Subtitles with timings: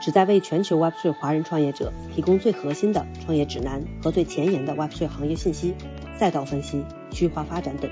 [0.00, 5.74] 旨在为全球 Web3 华人创业者提供最核心的创业指南和最前沿的 Web3 行业信息、
[6.16, 7.90] 赛道分析、区域化发展等。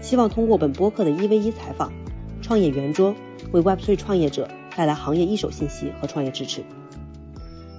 [0.00, 1.92] 希望通过本播客的一 v 一采访、
[2.42, 3.14] 创业圆桌，
[3.52, 6.62] 为 Web3 创业者带来行业一手信息和创业支持。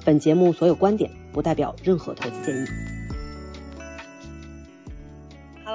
[0.04, 2.91] 本节目所有观点不代表任何投资建议。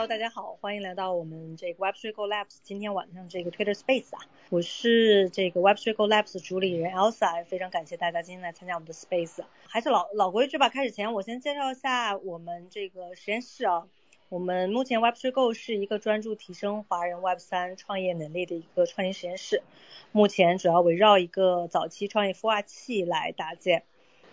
[0.08, 9.42] 大家好，欢迎来到我们这个 Web3 Go Labs 今天晚上这个 Twitter Space 啊，我是这个 Web3 Go Labs 主理人 Elsa，非常感谢大家今天来参加我们的 Space。
[9.66, 13.88] 还是老老规矩吧，开始前我先介绍一下我们这个实验室啊。
[14.28, 19.64] 我们目前 Web3 Go 是一个专注提升华人 Web3 创业能力的一个创新实验室，
[20.12, 23.82] 目前主要围绕一个早期创业孵化器来搭建，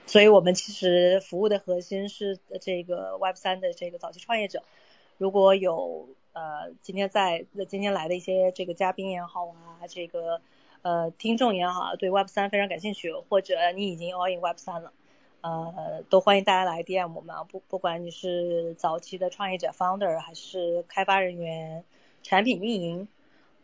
[0.06, 4.62] 所以我们其实服务的核心是这个 Web3 的这个早期创业者。
[5.18, 10.42] 如果有呃今天在今天来的一些这个嘉宾也好啊，这个
[10.82, 14.92] 呃听众也好，对 Web 三非常感兴趣，或者你已经 all in Web 三了，
[15.42, 21.84] 呃都欢迎大家来 DM 我们啊，不不管你是早期的创业者 founder，还是开发人员、
[22.24, 23.08] 产品运营，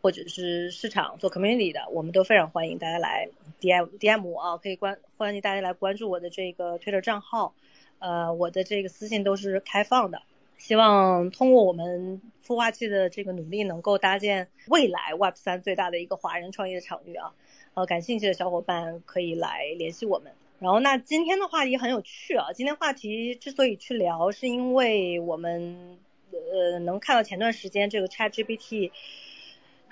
[0.00, 3.28] 或者是市场做 community 的，我们都非常欢迎大家来
[3.60, 7.54] DM DM 我啊，可以关欢迎大家来关注我的这个 Twitter 账号，
[7.98, 10.22] 呃我的这个私信都是开放的。
[10.60, 17.32] 希望通过我们孵化器的这个努力，能够搭建未来 Web 三最大的一个华人创业的场域啊！
[17.72, 20.32] 呃，感兴趣的小伙伴可以来联系我们。
[20.58, 22.52] 然后，那今天的话题很有趣啊！
[22.52, 25.98] 今天话题之所以去聊，是因为我们
[26.30, 28.90] 呃能看到前段时间这个 ChatGPT，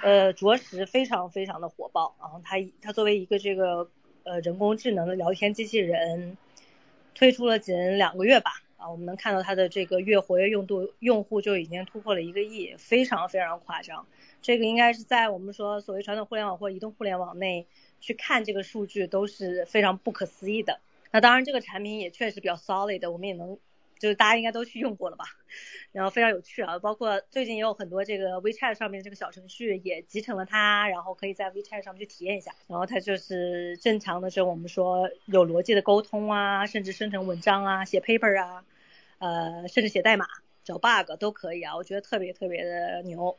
[0.02, 2.42] 呃，着实非常非常的火爆啊！
[2.44, 3.88] 它它作为一个这个
[4.24, 6.36] 呃人工智能的聊天机器人，
[7.14, 8.62] 推出了仅两个月吧。
[8.78, 14.06] 啊，我们能看到它的这个月活跃用度用户就已经突破了一个亿，非常非常夸张。
[14.40, 17.66] 这个应该是在我们说所谓传统互联网或移动互联网内
[18.00, 20.80] 去看这个数据都是非常不可思议的。
[21.10, 23.58] 那当然，这个产品也确实比较 solid，我们也能。
[23.98, 25.24] 就是大家应该都去用过了吧，
[25.92, 38.64] 然后非常有趣啊，包括最近也有很多这个 WeChat 上面这个小程序也集成了它，然后可以在 WeChat 上面去体验一下，然后它就是正常的，这种我们说有逻辑的沟通啊，甚至生成文章啊，写 paper 啊，
[39.18, 40.26] 呃，甚至写代码
[40.62, 43.38] 找 bug 都可以啊，我觉得特别特别的牛。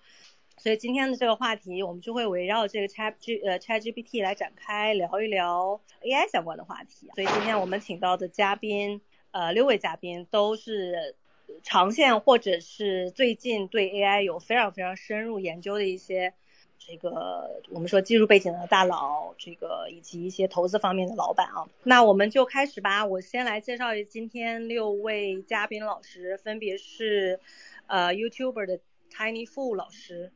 [0.58, 7.10] 所以今天的这个话题，我们就会围绕这个 Chat G 呃 Chat GPT 来展开聊一聊 AI 相关的话题。
[7.16, 9.00] 所以今天我们请到的嘉宾。
[9.32, 11.16] 呃，六位嘉宾都是
[11.64, 16.34] 长线或者是最近对 AI 有非常非常深入研究的一些
[16.78, 21.68] 这个我们说技术背景的大佬，这个以及一些投资方面的老板啊。
[21.84, 27.40] 那我们就开始吧，我先来介绍今天六位嘉宾老师，分别是
[27.88, 28.80] 呃 YouTuber 的
[29.12, 30.32] Tiny Fool 老师，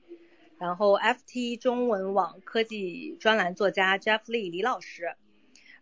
[0.59, 5.15] 然后 FT 中文网科技专栏作家 Jeff Lee 李老师。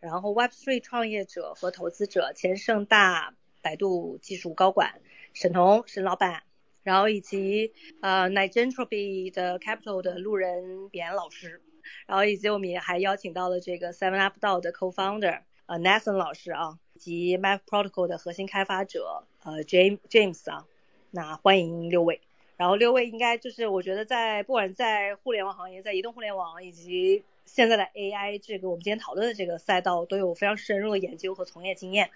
[0.02, 5.00] 然后，Web3 创业者和投资者，前盛大百度技术高管
[5.34, 6.42] 沈彤沈老板，
[6.82, 11.62] 然后以及呃 Nigentropy 的 Capital 的路人扁老师，
[12.08, 20.66] 然后以及我们也还邀请到了这个 Seven Up DAO 的 Co-founder 呃 Nathan 老师啊，以及 Map Protocol 的核心开发者呃 James James 啊，
[21.12, 22.20] 那欢迎六位。
[22.58, 32.10] 然后六位应该就是我觉得在不管在互联网行业，在移动互联网以及现在的 AI 这个我们今天讨论的这个赛道都有非常深入的研究和从业经验，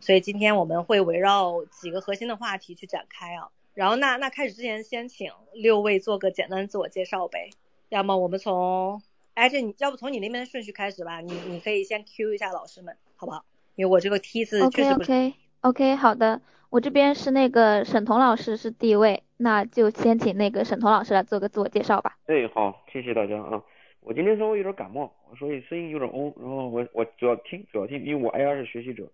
[0.00, 3.48] 所以今天我们会围绕几个核心的话题去展开啊。
[3.74, 7.50] 然后那那开始之前，先请六位做个简单的自我介绍呗。
[7.88, 9.00] 要么我们从
[9.34, 13.44] 哎这你要不从你那边的顺序开始吧，你你可以先 Q 一下老师们，好不好？
[13.76, 14.90] 因为我这个梯子确实。
[14.90, 16.40] OK OK OK 好的，
[16.70, 22.18] 我这边是那个沈彤老师是第一位，那就先请那个沈彤老师来做个自我介绍吧。
[22.26, 23.62] 哎好，谢谢大家啊。
[24.00, 26.32] 我今天稍微有点感冒，所以声音有点嗡。
[26.38, 29.06] 然后我我主要听主要听，因为我 AI 是学习者，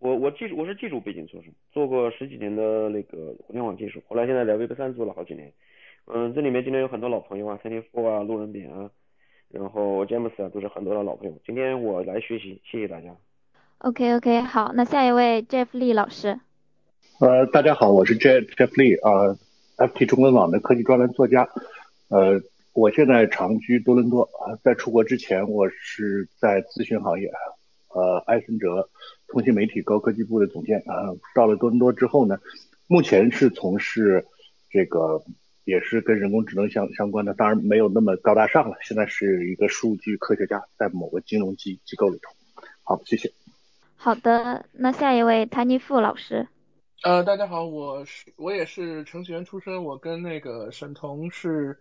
[0.00, 5.52] 我我技术我是技术背景出身，做过十几年的那个互联网技术，后来现在在 Web 三做了好几年。
[6.06, 8.90] 嗯，这里面今天有很多老朋友啊，三天富啊，路人扁啊，
[9.48, 11.38] 然后 James 啊，都是很多的老朋友。
[11.46, 13.14] 今天我来学习，谢谢大家。
[13.78, 16.40] OK OK 好，那下一位 Jeff Lee 老师。
[17.20, 19.38] 呃，大家好，我是 Jeff Jeff Lee 啊
[19.76, 21.48] ，FT 中文网的科技专栏作家，
[22.08, 22.40] 呃。
[22.74, 27.30] 我现在长居多伦多啊，在出国之前，我是在咨询行业
[27.88, 28.88] 呃埃森哲
[29.28, 31.12] 通信媒体高科技部的总监啊。
[31.34, 32.38] 到了多伦多之后呢，
[32.86, 34.24] 目前是从事
[34.70, 35.22] 这个
[35.64, 38.76] 也是跟人工智能相相关的，当然没有那么高大上了。
[38.80, 42.32] 现在是一个数据科学家，在某个金融机机构里头。
[42.84, 43.30] 好，谢谢。
[43.96, 46.48] 好的，那下一位谭尼富老师。
[47.04, 51.76] 呃，大家好，我是我也是程序员出身，我跟那个沈彤是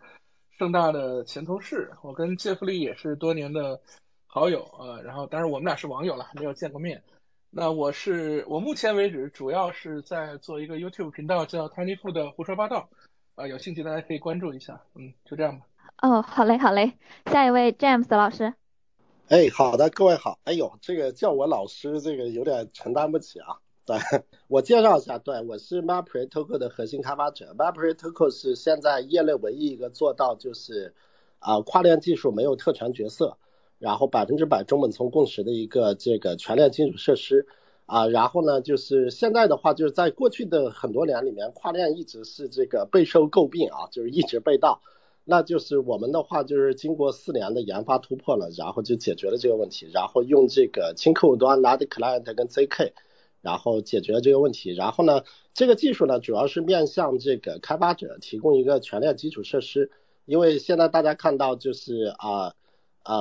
[0.61, 3.81] 盛大的前同事，我跟杰弗利也是多年的
[4.27, 7.01] 好友呃，然后当然我们俩是网友了，没有见过面。
[7.49, 12.89] 那我是我目前为止主要是在做一个 YouTube 频道，叫 Tiny Fu 的胡说八道，
[13.33, 15.65] 啊，有兴趣大家可以关注一下，嗯，就这样吧。
[16.03, 16.93] 哦，好嘞，好嘞，
[17.31, 18.53] 下一位 James 老师。
[19.29, 20.37] 哎，好的，各位好。
[20.43, 23.57] 哎呦，这个叫我老师，这个有点承担不起啊。
[23.91, 27.53] 对我介绍一下，对我是 MapReToken 的核心开发者。
[27.57, 30.93] MapReToken 是现在业内唯一一个做到就是
[31.39, 33.38] 啊跨链技术没有特权角色，
[33.79, 37.47] 然后百分之百中本聪共识的一个这个全链基础设施
[37.85, 38.07] 啊。
[38.07, 44.81] 然后呢，就是现在的话，就是在过去的很多年里面，跨链一直是这个备受诟病啊，就是一直被盗。
[45.25, 52.94] 那就是我们的话，就是经过四年的研发突破了，然后就解决了这个问题，然后用这个轻客户端 Node Client 跟 ZK。
[53.41, 55.23] 然后解决这个问题，然后呢，
[55.53, 59.91] 这个技术呢主要是面向这个开发者提供一个全链基础设施，
[60.25, 62.53] 因为现在大家看到就是啊。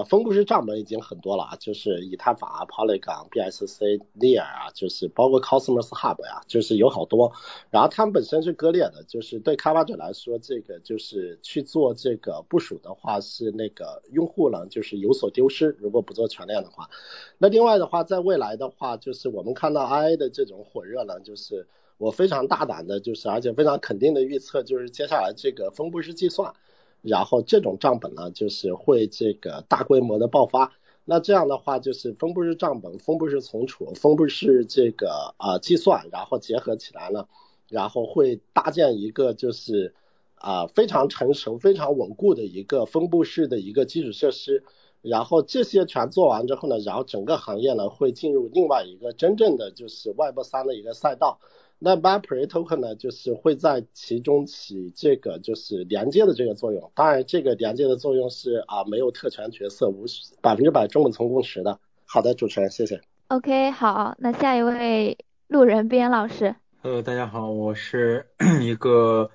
[0.09, 7.32] 分布式账本已经很多了啊，就是以太坊啊、Polygon、BSC、Near 啊，就是包括 Cosmos Hub 呀，就是有好多。
[7.71, 16.91] 然后它们本身是割裂的，就是对开发者来说，这个就是去做这个部署的话，是那个用户呢就是有所丢失，如果不做全链的话。
[17.38, 21.67] 那另外的话，在未来的话，就是我们看到 IA 的这种火热呢，就是
[21.97, 26.53] 我非常大胆的，就是而且非常肯定的预测，就是接下来这个分布式计算。
[27.02, 30.73] 然后这种账本呢，就是会这个大规模的爆发。
[31.05, 37.26] 那这样的话，就是分布式账本、分布式存储、分布式这个啊计算，然后结合起来呢，
[37.69, 39.94] 然后会搭建一个就是
[40.35, 44.62] 啊非常成熟、非常稳固的一个分布式的一个基础设施。
[45.02, 51.41] 然后这些全做完之后呢，然后整个行业呢会进入另外一个真正的就是 Web 三的一个赛道。
[51.82, 56.93] 那 MapReToken 呢，就是会在其中起这个就是连接的这个作用。
[56.94, 60.05] 当然，这个连接的作用是啊没有特权角色，无
[60.43, 61.81] 百分之百中本聪共识的。
[62.05, 63.00] 好的，主持人，谢谢。
[63.29, 65.17] OK，好，那下一位
[65.49, 66.55] 路人边老师。
[66.82, 68.26] 呃，大家好，我是
[68.61, 69.31] 一个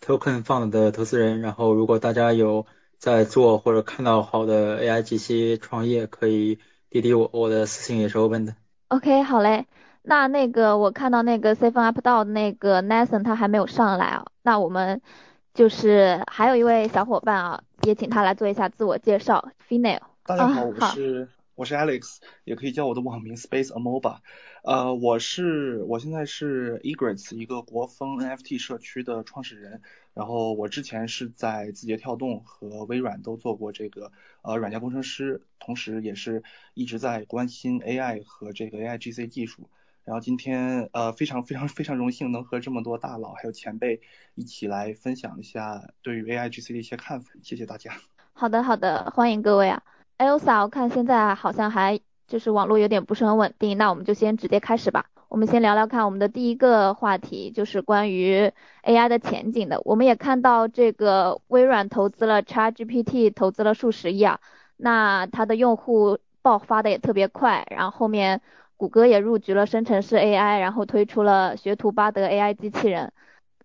[0.00, 1.42] Token Fund 的投资人。
[1.42, 2.64] 然后，如果大家有
[2.96, 8.54] 在做或者看到好的 AI GC 创业，可以滴滴我，我的私信也是 open 的。
[8.88, 9.66] OK，好嘞。
[10.02, 15.02] 那那个我看到那个 Seven Up 道的那个 Nathan 他还没有上来啊，那我们
[15.52, 19.50] 就是还有一位小伙伴啊，也请他来做一下自我介绍。
[19.68, 24.18] Final，大家好，我是我是 Alex，也可以叫我的网名 Space Amoeba。
[24.64, 29.82] 呃，我是我现在是 Egrets 一个国风 NFT 社区的创始人，
[30.14, 34.10] 然后我之前是在字节跳动和微软都做过这个
[34.42, 36.42] 呃软件工程师，同时也是
[36.72, 39.68] 一直在关心 AI 和这个 AI GC 技术。
[40.04, 44.00] 然后今天呃非常非常非常荣幸能和这么多大佬还有前辈
[44.34, 47.92] 一起来分享一下对于 AI GC 的一些看法，谢谢大家。
[48.32, 49.82] 好的好的，欢迎各位啊
[50.18, 55.06] ，Elsa，我看现在好像还就是网络有点不是很稳定，那我们就先直接开始吧。
[55.28, 58.50] 我们先聊聊看我们的第一个话题，就是关于
[58.82, 59.80] AI 的前景的。
[59.84, 64.40] 我们也看到这个微软投资了 ChatGPT，投资了数十亿啊，
[64.76, 68.40] 那它的用户爆发的也特别快，然后后面。
[68.80, 73.12] 谷歌也入局了生成式 AI，然后推出了学徒巴德 AI 机器人。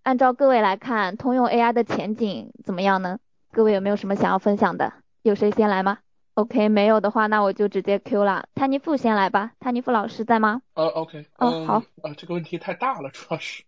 [0.02, 3.18] 按照各位来看，通用 AI 的前景怎么样呢？
[3.50, 4.92] 各位有没有什么想要分享的？
[5.22, 6.00] 有谁先来吗
[6.34, 8.46] ？OK，没有的话，那我就直接 Q 了。
[8.54, 10.60] 泰尼富先来吧，泰尼富老师在吗？
[10.74, 13.64] 呃，OK，哦，好，啊，这个问题太大了，主要是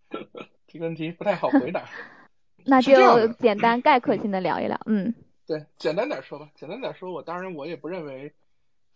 [0.66, 1.82] 这个问题不太好回答。
[2.66, 5.14] 那就简单概括性的聊一聊，嗯。
[5.46, 8.34] 对，简单点说吧，简单点说，我当然我也不认为。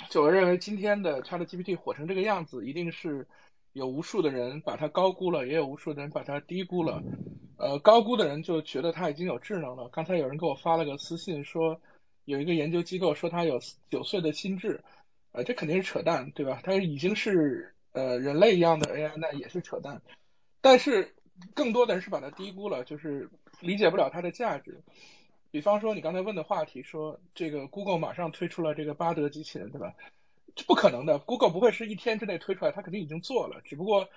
[0.09, 3.26] 就我认为今天的 ChatGPT 火成这个样子，一定是
[3.73, 7.02] 有无数的人把它高估了，也有无数的人把它低估了。
[7.59, 9.88] 呃，高估的人就觉得它已经有智能了。
[9.90, 11.80] 刚才有人给我发了个私信说，
[12.25, 14.82] 有一个研究机构说它有九岁的心智，
[15.32, 16.61] 呃，这肯定是扯淡，对吧？
[16.62, 20.02] 它已经是呃人类一样的 AI，那也是扯淡。
[20.61, 21.14] 但是
[21.54, 23.30] 更多的人是把它低估了，就是
[23.61, 24.82] 理解不了它的价值。
[25.52, 29.94] 比方说你刚才问的话题，说这个 Google 马上推出了这个巴德机器人，对吧？
[30.56, 33.61] 这不可能的，Google 不会是一天之内推出来，它肯定已经做了。
[33.62, 34.09] 只不过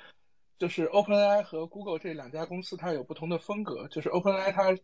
[0.57, 4.77] 就是 OpenAI 和 Google 这两家公司它有不同的风格，就是 OpenAI 它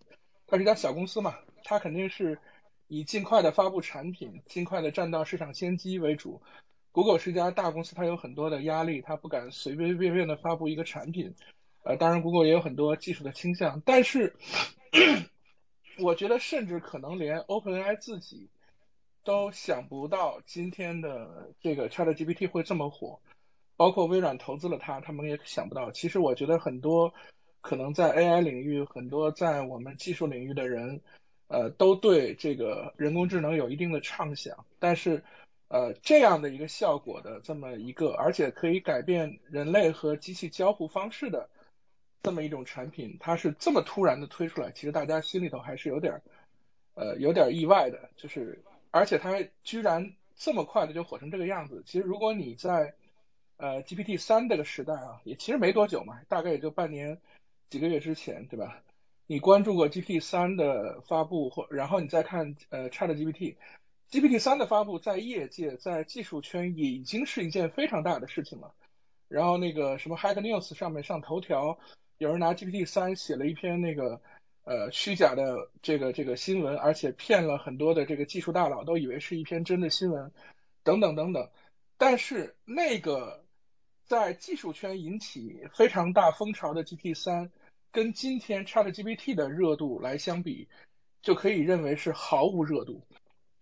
[0.46, 2.38] 它是一家小公司嘛，它肯定是
[2.90, 6.42] 以尽快的发布产品，尽快的占到市场先机为主。
[6.92, 11.34] Google 是一家大公司，它有很多的压力，它不敢随随便便的发布一个产品。
[11.84, 14.36] 呃，当然，Google 也有很多技术的倾向，但是
[16.00, 18.50] 我觉得，甚至可能连 OpenAI 自己
[19.24, 23.20] 都想不到今天的这个 ChatGPT 会这么火，
[23.76, 25.92] 包括微软投资了它，他们也想不到。
[25.92, 27.14] 其实，我觉得很多
[27.62, 31.02] 可能在 AI 领域，很多在我们技术领域的人，
[31.48, 35.24] 呃，都对这个人工智能有一定的畅想，但是，
[35.68, 41.50] 呃，这样的一个效果的这么一个，而且可以改变人类和机器交互方式的。
[42.24, 46.22] 这么一种产品，它是这么突然的推出来，其实大家心里头还是有点，
[46.94, 48.10] 呃，有点意外的。
[48.16, 51.82] 就是，而且它居然这么快的就火成这个样子。
[51.86, 52.94] 其实如果你在
[53.58, 57.20] 呃 GPT 三这个时代啊，也其实没多久嘛，大概也就半年
[57.70, 58.84] 几个月之前，对吧？
[59.26, 68.76] 你关注过 GPT 三的发布，或然后你再看呃 Chat GPT，GPT 三的发布在业界在技术圈已经是一件非常大的事情了。
[69.28, 71.80] 然后那个什么 Hack News 上面上头条。
[72.22, 74.22] 有人拿 GPT 三写了一篇那个
[74.64, 80.32] 呃虚假的这个这个新闻，而且骗了很多的这个技术大佬，都以为是一篇真的新闻，
[80.84, 81.50] 等等等等。
[81.98, 83.44] 但是那个
[84.06, 87.52] 在技术圈引起非常大风潮的 GPT 三，
[87.92, 90.68] 跟今天 ChatGPT 的热度来相比，
[91.24, 93.02] 就可以认为是毫无热度。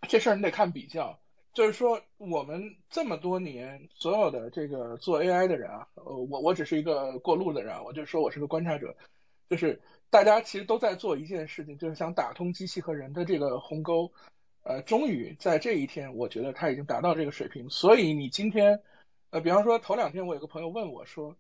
[0.10, 1.18] 这事儿你得看比较。
[1.52, 8.96] 就是说，我们这么多年所有的这个做 AI 的人啊，呃，我我只是一个过路的人啊，我就说我是个观察者，
[9.50, 14.12] 就是大家其实都在做一件事情，就是想打通机器和人的这个鸿沟，
[14.64, 17.70] 呃，终于在这一天，我觉得他已经达到这个水平。
[17.70, 18.82] 所以你今天，
[19.32, 21.36] 呃，比方说头两天我有个朋友问我说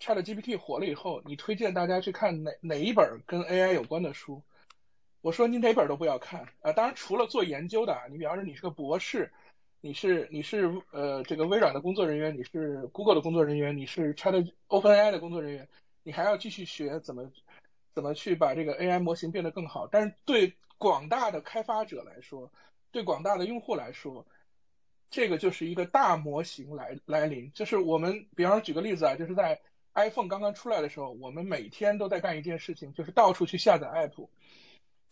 [0.00, 4.42] ，ChatGPT 火了以后，你推荐大家去看哪哪一本跟 AI 有关的书？
[5.26, 9.32] 我说你哪本都不要看，啊，当然除了做研究的，你比方说你是个博士。
[9.80, 15.68] 你是你是呃这个微软的工作人员，你是 Google 的工作人员，你是 Chat OpenAI 的工作人员，
[16.04, 17.28] 你还要继续学怎么
[17.92, 19.88] 怎么去把这个 AI 模型变得更好。
[19.88, 22.52] 但是对广大的开发者来说，
[22.92, 24.24] 对广大的用户来说，
[25.10, 27.50] 这个就是一个大模型来来临。
[27.52, 29.60] 就是我们比方说举个例子啊，就是在
[29.94, 34.28] iPhone 刚刚出来的时候，我们每天都在干一件事情，就是到处去下载 App，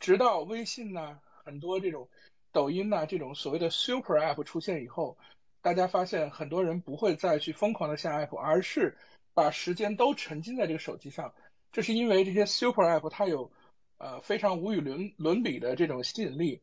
[0.05, 2.11] 直到微信呢很多这种。
[2.53, 5.19] 抖音呐，这种所谓的 super app 出现以后，
[5.61, 8.97] 大家发现很多人不会再去疯狂的下 app，而是
[9.33, 11.35] 把时间都沉浸在这个手机上。
[11.73, 13.51] 这是因为这些 super app 它有
[13.99, 16.61] 呃非常无与伦伦比的这种吸引力。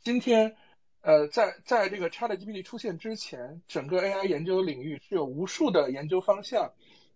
[0.00, 0.56] 今天
[1.00, 6.72] 呃在在这个 ChatGPT 出现之前，整个 AI 研究领域是有无数的研究方向。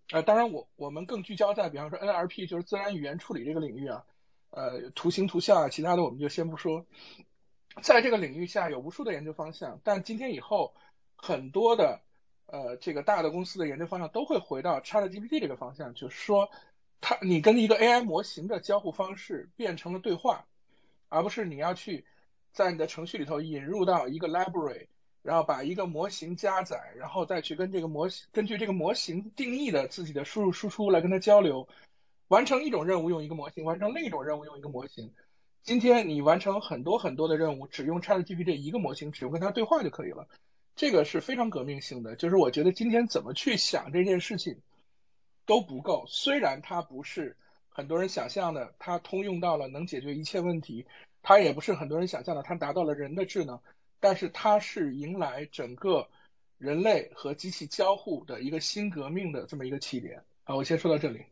[0.09, 4.03] 呃，当然我我们更聚焦在比方说 NLP 就是自然语言处理这个领域啊，
[4.55, 6.85] 呃图形图像啊，其他的我们就先不说。
[7.81, 10.73] 在这个领域下有无数的研究方向，但今天以后
[11.17, 11.99] 很多的
[12.45, 16.49] 呃这个大的公司的研究方向都会回到 ChatGPT 这个方向，就是说
[17.01, 20.45] 它你跟一个 AI 模型的交互方式变成了对话，
[21.09, 22.05] 而不是你要去
[22.53, 24.87] 在你的程序里头引入到一个 library，
[25.21, 31.67] 然后把一个模型加载，然后再去跟这个模型根据这个模型定义的自己的输入输出来跟它交流，
[32.27, 35.13] 完成一种任务用一个模型，完成另一种任务用一个模型。
[35.61, 40.27] 今天你完成很多很多的任务，只用 ChatGPT 一个模型，只用跟它对话就可以了。
[40.75, 42.15] 这个是非常革命性的。
[42.15, 44.61] 就是我觉得今天怎么去想这件事情
[45.45, 46.05] 都不够。
[46.07, 47.37] 虽然它不是
[47.69, 50.85] 很多人想象的，它通用到了能解决一切问题，
[51.21, 53.59] 它也不是很多人想象的，它达到了人的智能。
[53.99, 56.09] 但是它是迎来整个
[56.57, 60.23] 人类和机器交互的一个新革命的这么一个起点。
[60.43, 61.25] 好，我先说到这里。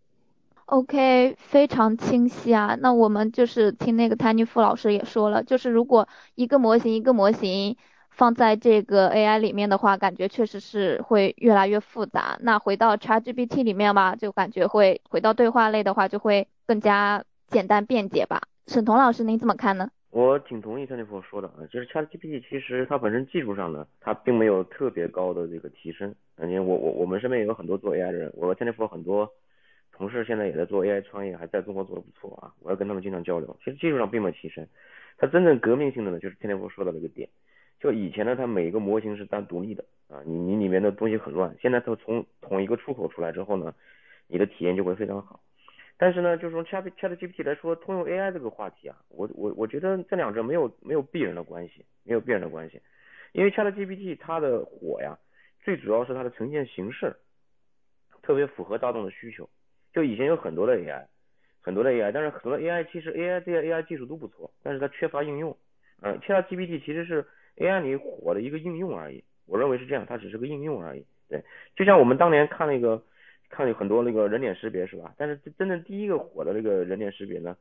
[0.66, 2.78] OK，非常清晰啊。
[2.80, 7.76] 那我们就是听那个谭尼夫老师也说了，就是如果一个模型一个模型
[8.10, 12.38] 放在这个 AI 里面的话，感觉确实是会越来越复杂。
[12.42, 18.42] 那回到 ChatGPT 里面吧，就感觉会回到对话类的话，就会更加简单便捷吧。
[18.68, 19.90] 沈彤老师，您怎么看呢？
[20.12, 26.16] 我挺同意谭尼夫说的啊，就是 ChatGPT 其实它本身技术上呢，它并没有特别高的这个提升。
[26.40, 29.30] 因为我我我们身边也有很多做 AI 的人，我和谭尼夫很多。
[29.96, 33.56] 同事现在也在做 AI 创业，还在中国做的不错啊，我要跟他们经常交流。
[33.64, 34.68] 其实技术上并没有提升，
[35.18, 37.30] 它真正革命性的呢，就是天天我说的那个点，
[37.80, 43.74] 就以前呢，它每一个模型是单独立的啊，你你里面的东西很乱，现在它从同一个出口出来之后呢，
[44.28, 45.40] 你的体验就会非常好。
[45.96, 52.82] 但是呢，就是从 Chat Chat GPT 来说，通用 AI 这个话题啊，我我我觉得这两者没有没有必然的关系，没有必然的关系，
[53.32, 55.20] 因为 Chat GPT 它的火呀，
[55.64, 57.16] 最主要是它的呈现形式
[58.24, 59.48] 特别符合大众的需求。
[59.94, 61.06] 就以前有很多的 AI，
[61.62, 65.56] 很多的 AI，但是很多 AI 其实 AI 这些 AI 技术都不错，但是它缺乏应用。
[66.02, 67.26] 嗯，Chat GPT 其实是
[67.58, 69.24] AI 里火的一个应用而已。
[69.46, 71.06] 我认为是这样，它只是个应用而已。
[71.30, 71.44] 对，
[71.76, 73.02] 就像我们当年看那个
[73.50, 75.14] 看有很多那个人脸识别是吧？
[75.18, 77.56] 但是真正第一个火的那个人脸识别呢，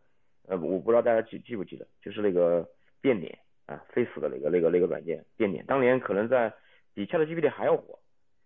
[0.49, 2.69] 呃，我不知道大家记记不记得，就是那个
[3.01, 6.53] 变脸啊，Face 的那个那个那个软件变脸，当年可能在
[6.95, 7.99] 比 ChatGPT 还要火，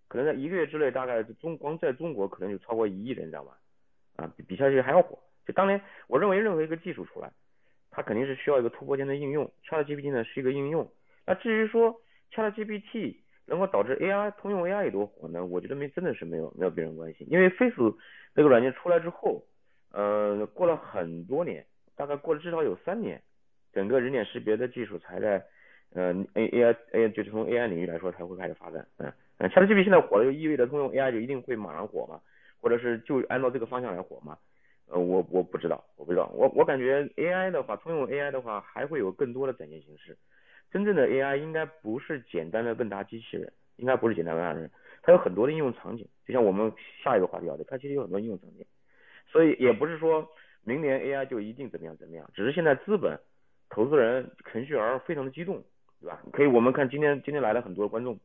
[0.09, 3.53] 可能在一个月之内，大概中光在中国可能就超过一亿人，你知道吗？
[4.17, 5.19] 啊，比比 ChatGPT 还要火。
[5.47, 7.31] 就当年我认为任何一个技术出来，
[7.91, 10.91] 它肯定是需要一个突破性的应用，ChatGPT 呢是一个应用。
[11.27, 12.01] 那至于说
[12.33, 15.45] ChatGPT 能够导致 AI 通用 AI 有多火呢？
[15.45, 17.95] 我觉得没真的是没有没有别人关心，因为 Face
[18.35, 19.45] 那个软件出来之后，
[19.93, 23.23] 呃，过了很多年，大概过了至少有三年，
[23.73, 25.45] 整个人脸识别的技术才在
[25.95, 28.87] 呃 A AI A 就是从 AI 领域来说才会开始发展。
[28.99, 32.21] 嗯嗯，ChatGPT 现在火了，就意味着通用 AI 就一定会马上火吗？
[32.61, 34.39] 或者是就按照这个方向来火吗？
[34.89, 40.17] 呃，我我不知道，我不知道，我我感觉 AI 的话，通用 AI 的话，还会有更多的展现形式。
[40.71, 44.71] 真正的 AI 应该不是简单的问答机器人，应该不是简单问答人，
[45.03, 46.07] 它有很多的应用场景。
[46.25, 46.73] 就像我们
[47.03, 48.65] 下一个话题要的，它其实有很多应用场景。
[49.27, 50.29] 所以也不是说
[50.63, 53.19] 明年 AI 就一定怎么样怎么样，只是现在资本、
[53.69, 55.65] 投资人、程序员非常的激动，
[56.01, 56.23] 对吧？
[56.33, 58.19] 可以，我们看今天今天来了很多观众，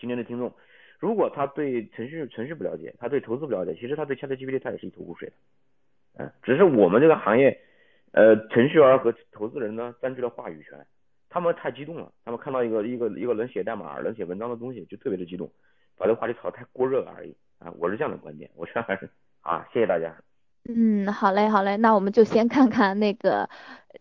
[0.00, 0.52] 今天的听众，
[0.98, 5.34] 如果他对程序程序不了解，他对投资不了解，其实他对 ChatGPT 他也是一头雾水的。
[6.18, 7.60] 嗯，只是我们这个行业，
[8.12, 10.86] 呃，程序员和投资人呢占据了话语权，
[11.28, 15.50] 他们太激动了，他们看到一个一个一个能写代码、能写文章的东西就特别的激动，
[15.96, 19.08] 把这个话题炒得太过热了而已啊，我是这样的观点，我觉得还是
[19.42, 20.16] 啊，谢谢大家。
[20.68, 23.48] 嗯，好嘞，好嘞，那我们就先看看那个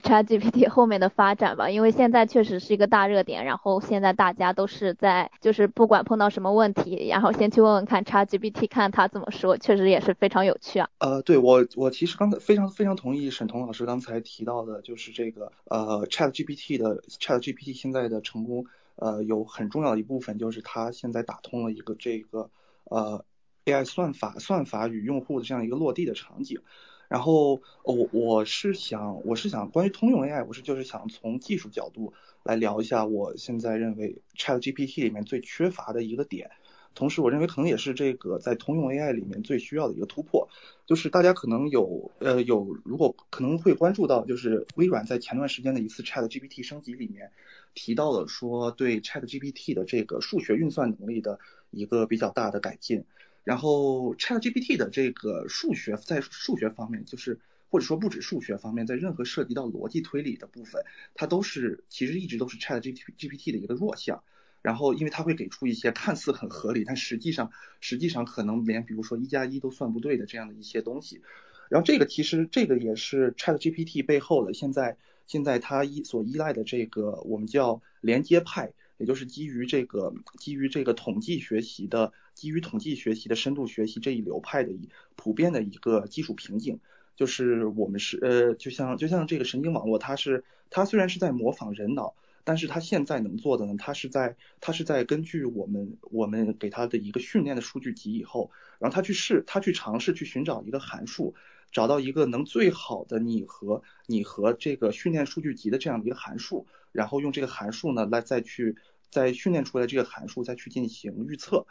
[0.03, 10.89] ChatGPT 后面的发展吧，因为现在确实是一个大热点，然后现在大家都是在就是不管碰到什么问题，然后先去问问看 ChatGPT 看他怎么说，确实也是非常有趣啊。
[10.97, 22.49] 呃，对我我其实刚才非常非常同意沈彤老师刚才提到的，就是这个呃 ChatGPT 的 ChatGPT 现在的成功，呃有很重要的一部分就是它现在打通了一个这个
[22.85, 23.23] 呃。
[23.65, 26.59] AI 算法算法与用户的这样一个落地的场景，
[27.07, 36.51] 然后我我是想我是想关于通用 AI，我是就是想从技术角度来聊一下我现在认为 ChatGPT 里面最缺乏的一个点，
[36.93, 40.47] 同时我认为可能也是这个在通用 AI 里面最需要的一个突破，
[40.85, 47.31] 就是大家可能有呃有如果可能会关注到，就是微软在前段时间的一次 ChatGPT 升级里面
[47.73, 51.39] 提到了说对 ChatGPT 的这个数学运算能力的
[51.71, 53.05] 一个比较大的改进。
[53.45, 64.23] 然后 ChatGPT 的这个数学在数学方面，就是或者说不止数学方面，在任何涉及到逻辑推理的部分，它都是其实一直都是 ChatGPT 的一个弱项。
[64.63, 71.21] 然后因为它会给出一些看似很合理，但实际上实际上可能连比如说一加一都算不对的这样的一些东西。
[71.69, 78.73] 然后这个其实这个也是 ChatGPT 背后的现在现在它依所依赖的这个我们叫连接派。
[78.97, 86.79] 也就是基于这个基于这个统计学习的基于统计学习的深度学习这一流派的一普遍的一个技术瓶颈，
[87.15, 101.35] 就是我们是呃就像就像这个神经网络，它是它虽然是在模仿人脑，但是它现在能做的呢，它是在它是在根据我们我们给它的一个训练的数据集以后，然后它去试它去尝试去寻找一个函数，
[101.75, 106.65] 找到一个能最好的拟合拟合这个训练数据集的这样的一个函数。
[106.93, 108.77] 然后用这个函数呢来再去
[109.11, 111.67] 再训练出来这个函数再去进行预测，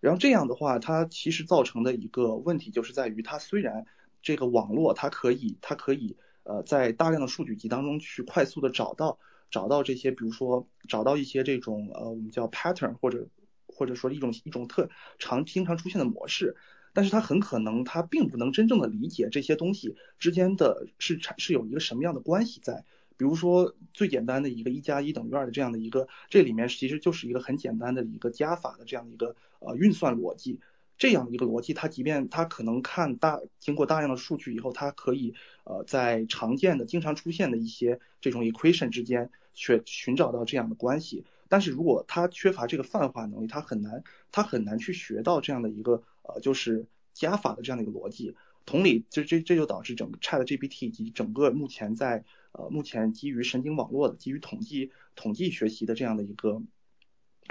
[0.00, 3.86] 然后这样的话它其实造成的一个问题就是在于它虽然
[4.20, 9.16] 这个网络它可以它可以呃在大量的数据集当中去快速的找到
[9.52, 13.28] 找到这些比如说找到一些这种呃我们叫 pattern 或者
[13.68, 14.90] 或者说一种一种特
[15.20, 16.56] 常经常出现的模式，
[16.94, 22.86] 但是它很可能它并不能真正的理解这些东西之间的是产是有一个什么样的关系在。
[23.16, 30.58] 比如说最简单的一个一加一等于二的这样的一个，这里面其实就是一个很简单的一个加法的这样的一个呃运算逻辑，
[30.98, 44.02] 这样一个逻辑，它即便它可能看大经过大量的数据以后，它可以呃在常见的经常出现的一些这种 equation 之间去寻找到这样的关系，但是如果它缺乏这个泛化能力，它很难
[44.32, 48.34] 它很难去学到这样的一个呃就是加法的这样的一个逻辑。
[48.66, 56.62] 同理，这这这就导致整个 Chat GPT 以及整个目前在呃，目前基于神经网络的、基于统计统计学习的这样的一个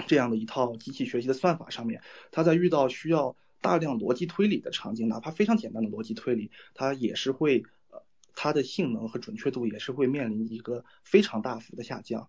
[0.08, 8.02] 这样的一套机器学习的算法上面，它在遇到需要大量逻辑推理的场景，哪怕非常简单的逻辑推理，它也是会呃，
[8.34, 12.28] 它的性能和准确度也是会面临一个非常大幅的下降。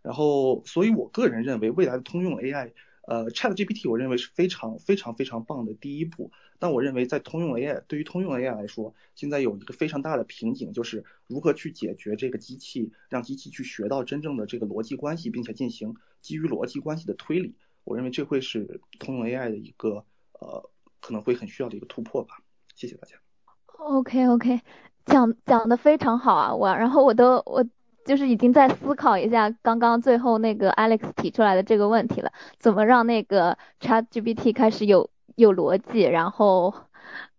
[0.00, 2.72] 然后，所以我个人认为，未来的通用 AI。
[3.02, 17.56] 呃，Chat GPT 我认为是非常非常非常棒的第一步，但我认为在通用 AI 对于通用 AI 来说，现在有一个非常大的瓶颈，就是如何去解决这个机器，让机器去学到真正的这个逻辑关系，并且进行基于逻辑关系的推理。
[17.84, 22.36] 我认为这会是通用 AI 的一个呃可能会很需要的一个突破吧。
[22.76, 23.16] 谢谢大家。
[23.78, 24.60] OK OK，
[25.06, 27.66] 讲讲的非常好啊，我然后我都我
[28.04, 36.74] 就是已经在思考一下刚刚最后那个 Alex 提出来的这个问题了，怎么让那个 ChatGPT 开始有有逻辑，然后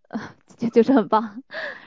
[0.08, 0.20] 呃
[0.56, 1.42] 就就是很棒。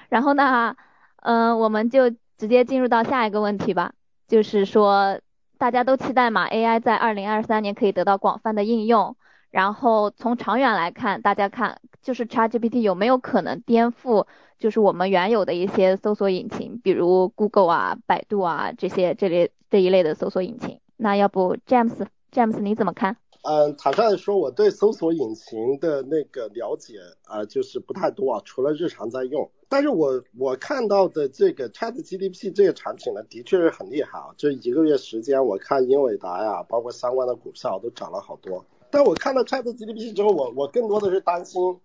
[0.10, 0.76] 然后呢，
[1.22, 3.94] 嗯，我们就直接进入到下一个问题吧，
[4.28, 5.20] 就是说
[5.58, 9.16] 大家都期待嘛，AI 在二零二三年可以得到广泛的应用。
[9.50, 14.28] 然后从长远来看，大家看就是 ChatGPT 有没有可能颠覆，
[14.60, 20.80] 就是我们原有的一些搜索引擎，比如 Google 啊、百度啊这些这类这一类的搜索引擎。
[20.98, 23.18] 那要不 James James 你怎么看？
[23.44, 29.50] 嗯，坦率的说，我对搜索引擎的那个了解啊，就是不太多啊，除了日常在用。
[29.70, 34.28] 但是我我看到的这个 ChatGPT 这个产品呢，的确是很厉害啊。
[34.36, 38.66] 这一个月时间，我看英伟达呀，包括相关的股票都涨了好多。
[38.90, 41.80] 但我看到 ChatGPT 之后，我我更多的是担心，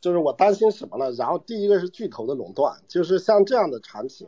[0.00, 1.10] 就是我担心什么呢？
[1.12, 4.26] 然后第一个是巨头的垄断，就是像这样的产品，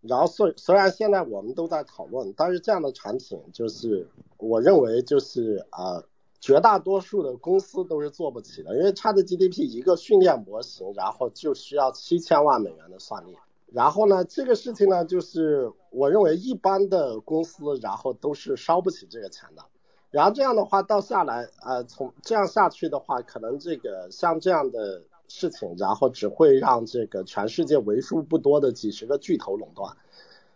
[0.00, 4.08] 然后虽虽然现在我们都在讨论，但是这样的产品就是
[4.38, 6.02] 我认为就是啊，
[6.40, 13.36] 绝大多数的公司都是做不起的，因为 ChatGPT 一个训练模型，然后就需要七千万美元的算力，
[13.72, 19.64] 然后呢，这个事情呢，就是我认为一般的公司，然后都是烧不起这个钱的。
[20.14, 29.96] 然后这样的话到下来，呃，从这样下去的话，可能这个像这样的事情，然后只会让这个全世界为数不多的几十个巨头垄断。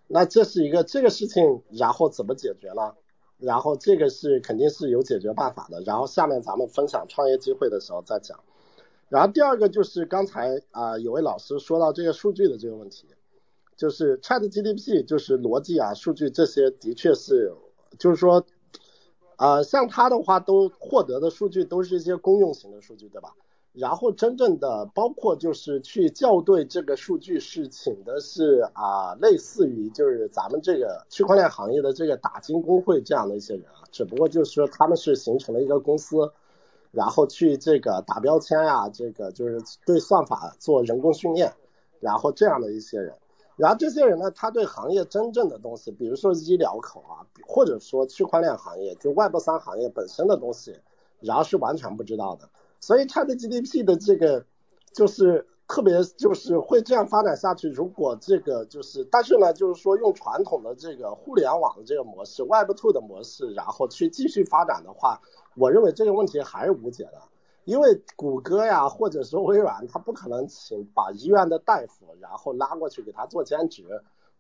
[0.07, 2.95] 那这是一个这个事情，然后怎么解决呢？
[3.39, 5.81] 然后这个是肯定是有解决办法的。
[5.81, 8.39] 然后下面咱们分享创业机会的时候再讲。
[9.09, 13.09] 然后第二个就是刚才啊有位老师说到这个数据的这个问题，
[13.77, 17.53] 就是 ChatGPT 就是逻辑啊数据这些的确是，
[17.99, 18.47] 就是说。
[19.39, 23.33] 啊，像他的话，都获得的数据都是一些公用型的数据，对吧？
[23.73, 36.33] 然后真正的包括就是去校对这个数据是请的是啊，类似于就是咱们这个区块链行业的这个打金工会这样的一些人啊，只不过就是说他们是形成了一个公司，
[36.91, 41.53] 然后去这个打标签呀，这个就是对算法做人工训练，
[42.01, 43.15] 然后这样的一些人。
[43.59, 50.79] 然后这些人呢，他对行业真正的东西，比如说医疗口啊，或者说区块链行业，就 Web 三行业本身的东西，
[51.21, 52.49] 然后是完全不知道的。
[52.79, 54.47] 所以 ChatGPT 的这个
[54.95, 57.69] 就是特别就是会这样发展下去。
[57.69, 65.21] 如果这个就是，但是呢，就是说用传统的这个互联网的这个模式，Web Two 的模式，然后去继续发展的话，
[65.57, 67.21] 我认为这个问题还是无解的。
[67.69, 73.85] 因为谷歌呀，或者说微软，他不可能请把医院的大夫，然后拉过去给他做兼职。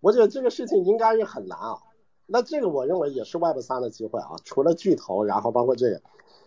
[0.00, 1.76] 我觉得这个事情应该是很难啊。
[2.24, 6.00] 那这个我认为也是 Web 三的机会啊，除了巨头，然后包括这个，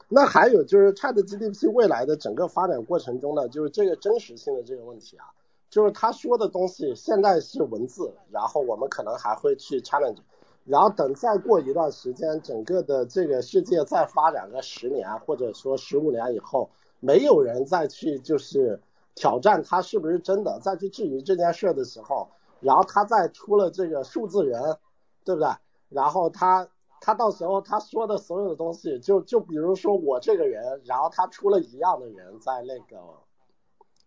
[0.10, 5.26] 那还有就是 ChatGPT 未来的整个发展过程中呢，就是这个真实性的这个问题啊，
[5.70, 10.18] 就是他说的东西现在是文字，然后我们可能还会去 challenge。
[10.66, 16.70] 然后等再过一段时间，整个的这个世界再发展个十年或者说十五年以后，
[17.00, 18.80] 没有人再去就是
[19.16, 22.28] 挑战它是不是真的，再去质疑这件事的时候，
[22.60, 24.78] 然后他再出了这个数字人，
[25.26, 25.50] 对不对？
[25.90, 26.68] 然后他
[27.00, 32.98] 他到时候他说的所有的东西，就就比如说我这个人，然后他出了一样的人在那个。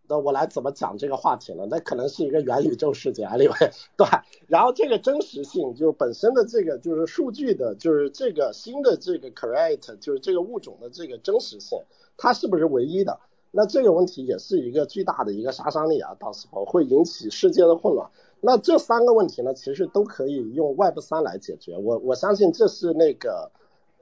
[0.07, 1.67] 那我来怎么讲这个话题呢？
[1.71, 3.57] 那可能是一个元宇宙世界，另外
[3.97, 4.07] 对，
[4.49, 11.79] 然后这个真实性就是本身的这个就是数据的，就是这个新的这个 create 就是这个物种的这个真实性，
[12.17, 13.19] 它是不是唯一的？
[13.51, 18.11] 那这个问题也是一个巨大的一个杀伤力啊，到时候会引起世界的混乱。
[18.41, 21.79] 那这三个问题呢，其实都可以用 Web 三来解决。
[21.79, 23.53] 我我相信这是那个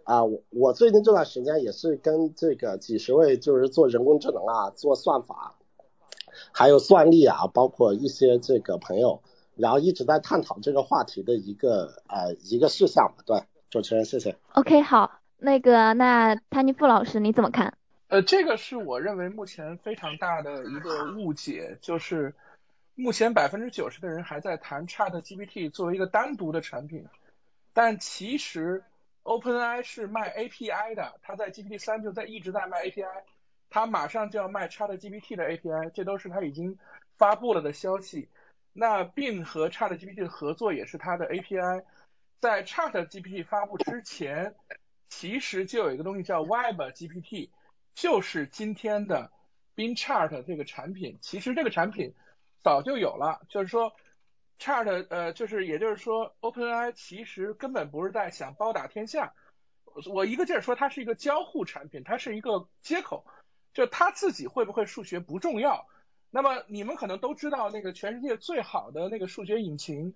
[0.05, 5.55] 啊，我我最近这段时间也是跟这个几十位就是做人工智能啊，做算法。
[6.53, 9.23] 还有算力啊，包括一些这个朋友，
[9.57, 13.23] 然后一直在探讨这个话题的一个呃一个事项吧。
[13.27, 14.37] 对，主持人，谢谢。
[14.53, 17.77] OK，好，那个那谭尼富老师你怎么看？
[18.09, 22.35] 呃，这个是我认为目前非常大的一个误解，就是
[22.95, 27.07] 目前百分之九十的人还在谈 ChatGPT 作为一个单独的产品，
[27.73, 28.85] 但其实
[29.25, 33.23] OpenAI 是卖 API 的，它在 GPT 三就在一直在卖 API。
[33.73, 36.79] 它马上就要卖 ChatGPT 的 API，这都是它已经
[37.17, 38.29] 发布了的消息。
[38.75, 41.83] 那并和 ChatGPT 的合作也是它的 API。
[42.39, 44.55] 在 ChatGPT 发布之前，
[45.09, 47.49] 其实就有一个东西叫 WebGPT，
[47.95, 49.33] 就是今天的
[49.75, 51.19] Bing Chat 这个产品。
[51.23, 52.13] 其实这个产品
[52.63, 53.95] 早就有了，就是说
[54.59, 59.33] Chat 呃，就是也就是说 OpenAI 其实根本不是在想包打天下。
[60.11, 63.25] 我一个劲儿说它是一个交互产品，它是一个接口，
[63.73, 65.87] 就他自己会不会数学不重要。
[66.31, 70.15] 那么你们可能都知道那个全世界最好的那个数学引擎，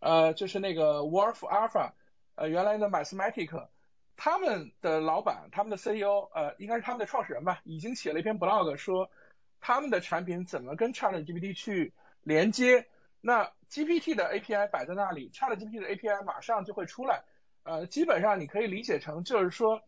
[0.00, 1.92] 呃，就是那个 Wolf Alpha，
[2.36, 3.68] 呃，原来的 Mathematic，
[4.16, 9.10] 他们的老板，他们的 CEO，呃，应该是他们的创始人吧，已经写了一篇 blog 说
[9.60, 11.92] 他们的产品怎么跟 ChatGPT 去
[12.22, 12.86] 连接。
[13.20, 17.24] 那 GPT 的 API 摆在那里，ChatGPT 的 API 马上就会出来。
[17.64, 19.82] 呃，基本上你可以理解成就是说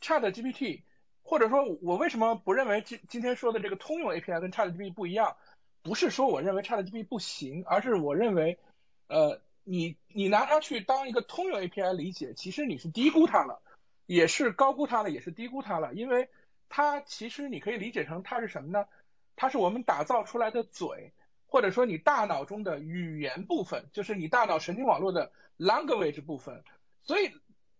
[0.00, 0.82] ，ChatGPT，
[1.30, 5.36] 或者说我为什么不认为今今天说的这个通用 API 跟 ChatGPT 不一样？
[5.80, 8.58] 不是说我认为 ChatGPT 不行，而是我认为，
[9.06, 13.62] 呃，你你拿它去当一个通用 API 理解，其实你是低估它了，
[14.06, 16.28] 也是高估它了，也是低估它了，因为
[16.68, 18.88] 它其实你可以理解成它是什么呢？
[19.36, 21.12] 它是我们打造出来的嘴，
[21.46, 26.64] 或者说你大脑中的语言部分，就是你大脑神经网络的 language 部分。
[27.04, 27.30] 所以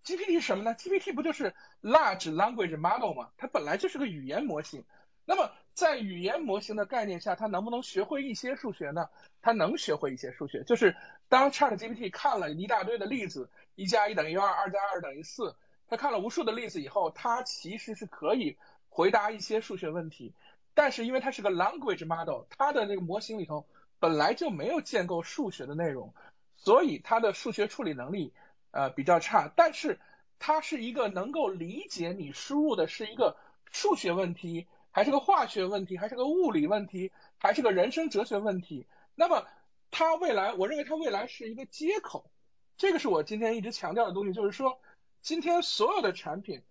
[0.04, 3.30] GPT 是什么呢？GPT 不就是 Large Language Model 吗？
[3.36, 4.84] 它本来就是个语言模型。
[5.26, 9.08] 那么在语言模型的概念下，它能不能学会一些数学呢？
[9.42, 10.64] 它能学会一些数学。
[10.64, 10.96] 就是
[11.28, 15.54] 当 ChatGPT 看了一大堆的例子，一加一等于二，二加二等于四，
[15.86, 18.56] 它看了无数的例子以后，它其实是可以
[18.88, 20.34] 回答一些数学问题。
[20.74, 23.66] 但是因为它是个 Language Model，它的那个模型里头
[24.00, 26.14] 本来就没有建构数学的内容，
[26.56, 28.32] 所以它的数学处理能力。
[28.72, 29.98] 呃，比较差，但是
[30.38, 33.36] 它是一个能够理解你输入的是一个
[33.70, 38.86] 数学问题，还是个化学问题，还是个物理问题，还是个人生哲学问题。
[39.14, 39.46] 那么
[39.90, 42.30] 它未来，我认为它未来是一个接口，
[42.76, 44.80] 这个是我今天一直强调的东西，就是说
[45.20, 46.62] 今天所有的产品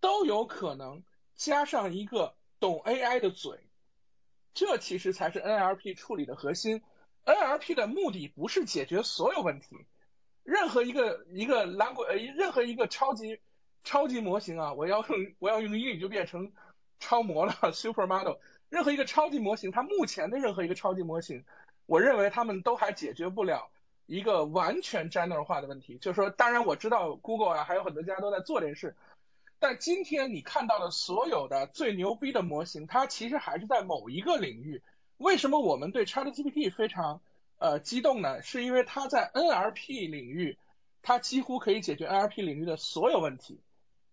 [0.00, 1.04] 都有可能
[1.36, 3.60] 加上一个懂 AI 的嘴，
[4.54, 6.82] 这其实才是 NLP 处理的核心。
[7.24, 9.86] NLP 的目的不是解决所有问题。
[10.44, 13.40] 任何一个一个蓝鬼呃，任何一个超级
[13.84, 16.52] 超级模型啊，我要用我要用英语就变成
[17.00, 18.36] 超模了， super model。
[18.68, 21.44] 任何一个超级模型，它目前的任何一个超级模型，
[21.86, 23.70] 我认为他们都还解决不了
[24.06, 25.98] 一个完全 general 化的问题。
[25.98, 28.96] 就是说，当然我知道 Google 啊，还有很多家都在做这件事，
[29.58, 34.82] 但今天你看到的所有的最牛逼的模型，它其实还是在某一个领域。
[35.18, 37.20] 为什么我们对 ChatGPT 非常？
[37.62, 40.58] 呃，激动呢，是因为它在 NLP 领域，
[41.00, 43.60] 它几乎可以解决 NLP 领域的所有问题，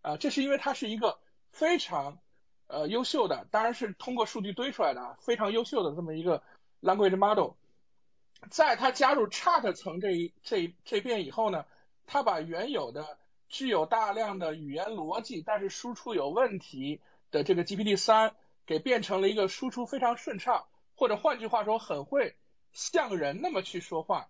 [0.04, 1.18] 啊，这是因为它是一个
[1.52, 2.20] 非常
[2.68, 6.44] 呃优秀的，当然是通过数据堆出来的啊，非常优秀的这么一个
[6.80, 7.54] language model，
[8.52, 11.66] 在它加入 Chat 层这一这一这边以后呢，
[12.06, 18.36] 它把原有的具有大量的语言逻辑，但是输出有问题的这个 GPT 三，
[18.68, 22.36] 给变成了一个输出非常顺畅，或者换句话说，很会。
[22.74, 24.30] 像人那么去说话，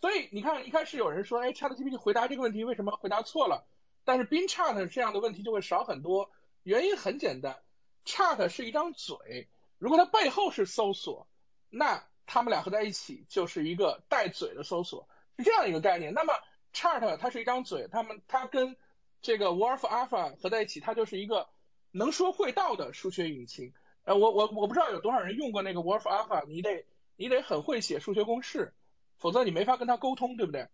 [0.00, 3.66] 所以你看，一开始有人说，哎，ChatGPT 回答这个问题为什么回答错了？
[4.04, 6.30] 但是 BinChat 这样的问题就会少很多。
[6.62, 7.62] 原因很简单
[8.04, 11.26] ，Chat 是一张嘴，如果它背后是搜索，
[11.68, 16.12] 那它们俩合在一起就是一个带嘴的搜索，是这样一个概念。
[16.12, 16.32] 那么
[16.72, 18.76] Chat 它是一张嘴，它们它跟
[19.22, 21.48] 这个 Wolf Alpha 合在一起，它就是一个
[21.90, 23.72] 能说会道的数学引擎。
[24.04, 26.86] 呃，我我我不知道有多少人用过那个 Wolf Alpha，你得。
[27.20, 28.72] 你得很会写数学公式，
[29.18, 30.68] 否则你没法跟他沟通，对不对？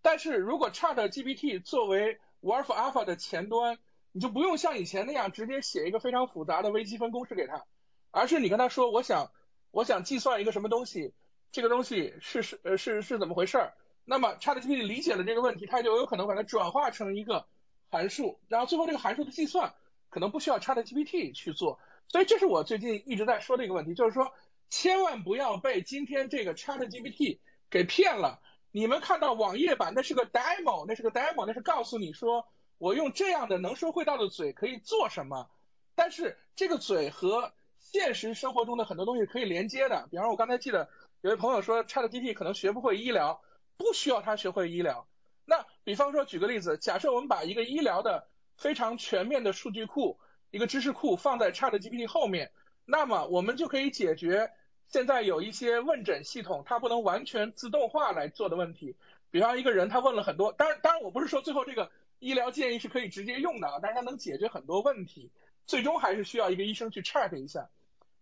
[0.00, 3.78] 但是如果 Chat GPT 作为 Wolf Alpha 的前端，
[4.12, 7.64] 你就不用像以前那样直接写一个非常复杂的微积分公式给他，
[8.12, 9.32] 而是你跟他说，我想
[9.72, 11.14] 我想计算一个什么东西，
[11.50, 13.74] 这个东西是是呃是是怎么回事儿？
[14.04, 17.48] 那么 Chat GPT 理解了这个问题，它就有可能把它转化成一个
[17.90, 19.74] 函数，然后最后这个函数的计算
[20.10, 21.80] 可能不需要 Chat GPT 去做。
[22.06, 24.32] 所以这是我最近一直在说的一个问题，就是说。
[24.70, 28.40] 千万不要被今天这个 ChatGPT 给骗了。
[28.70, 35.50] 你们看到网页版那是个 demo，那是个 demo，那是告诉你说我用这样的能说会道的嘴可以做什么。
[35.94, 40.06] 但是这个嘴和现实生活中的很多东西可以连接的。
[40.10, 40.90] 比方，我刚才记得
[41.22, 43.40] 有位朋友说 ChatGPT 可能学不会医疗，
[43.78, 45.08] 不需要他学会医疗。
[45.46, 52.52] 那比方说，举个例子，假设我们把一个医疗的非常全面的数据库、一个知识库放在 ChatGPT 后面。
[52.90, 54.50] 那么我们就可以解决
[54.88, 58.96] 现在有一些问诊系统它不能完全自动化来做的问题。
[59.30, 65.30] 比方一个人他问了很多，当然当然我不是说最后这个医疗建议是可以直接用的啊，但是它能解决很多问题，
[65.66, 67.68] 最终还是需要一个医生去 check 一下。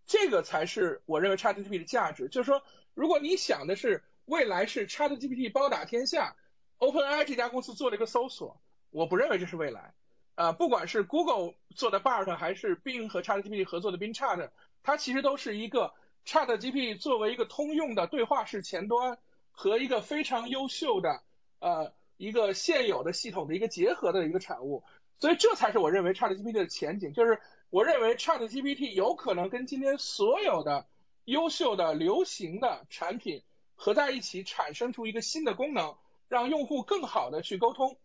[0.05, 2.27] 这个才是我认为 ChatGPT 的价值。
[2.27, 2.61] 就是说，
[2.93, 6.35] 如果你想的是未来是 ChatGPT 包打天下
[6.79, 9.93] ，OpenAI 这家公司做了一个搜索，我不认为这是未来。
[10.37, 14.51] 呃，不管是 Google 做的 Bard 还是 Bing 和 ChatGPT 合作的 Bing Chat，
[14.83, 15.95] 它其实都是一个
[16.27, 19.17] ChatGPT 作为一个通用的对话式前端
[19.51, 21.23] 和一个非常优秀的
[21.57, 24.83] 呃一个现有的系统的一个结合的一个产物。
[25.19, 30.85] 所以这才是我认为 ChatGPT 的前景，就是我认为 ChatGPT 有可能跟今天所有的
[31.25, 33.41] 优秀的流行的产品
[33.73, 35.97] 合在一起，产生出一个新的功能，
[36.27, 37.97] 让用户更好的去沟通。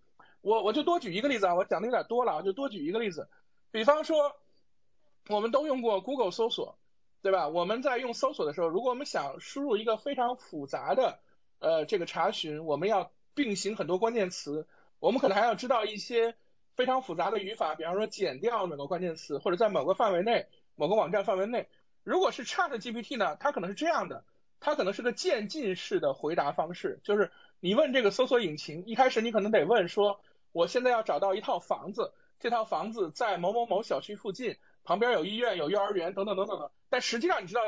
[0.43, 3.29] 我我就多举一个例子啊，我讲的有点多了啊，就多举一个例子，
[3.71, 4.37] 比方说
[5.29, 6.79] 我们都用过 Google 搜索，
[7.23, 7.49] 对吧？
[7.49, 11.19] 我们在用搜索的时候，如果我们想输入一个非常复杂的
[11.59, 16.37] 呃这个查询，我们要并行很多关键词，我们可能还要知道一些。
[16.75, 21.69] 非常复杂的语法，比方说减掉某个关键词，或者在某个范围内、某个网站范围内。
[22.03, 24.25] 如果是 Chat GPT 呢，它可能是这样的，
[24.59, 36.71] 它可能是个渐进式的回答方式，就是你问这个搜索引擎，一开始你可能得问说，我现在要找到一套房子，这套房子在某某某小区附近，旁边有医院、有幼儿园等等等等等。
[36.89, 37.61] 但实际上你知道，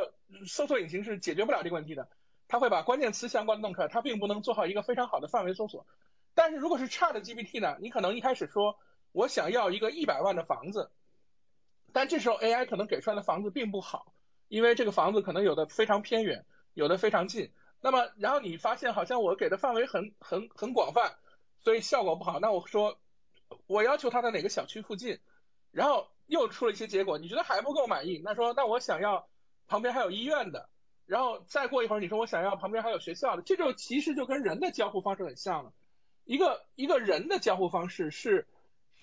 [0.47, 2.09] 搜索引擎是解决不了这个问题的，
[2.49, 5.87] 它会把关键词相关的弄出来，它并不能做好一个非常好的范围搜索。
[6.35, 8.79] 但是如果是 Chat GPT 呢，你可能一开始说。
[9.17, 10.91] 我想要一个一百万的房子，
[11.93, 14.13] 但这时候 AI 可能给出来的房子并不好，
[14.49, 17.53] 因为这个房子可能有的非常偏远，有的非常近。
[17.81, 21.15] 那么，然后你发现好像我给的范围很很很广泛，
[21.65, 22.39] 所以效果不好。
[22.39, 22.99] 那我说
[23.67, 25.19] 我要求他在哪个小区附近，
[25.73, 28.21] 然后又出了一些结果，你觉得还不够满意？
[28.23, 29.27] 那说那我想要
[29.67, 30.69] 旁边还有医院的，
[31.07, 35.73] 然后再过一会儿你说我想要旁边还有学校的，这就其实就跟人的交互方式很像了。
[36.25, 38.47] 一个一个人的交互方式是。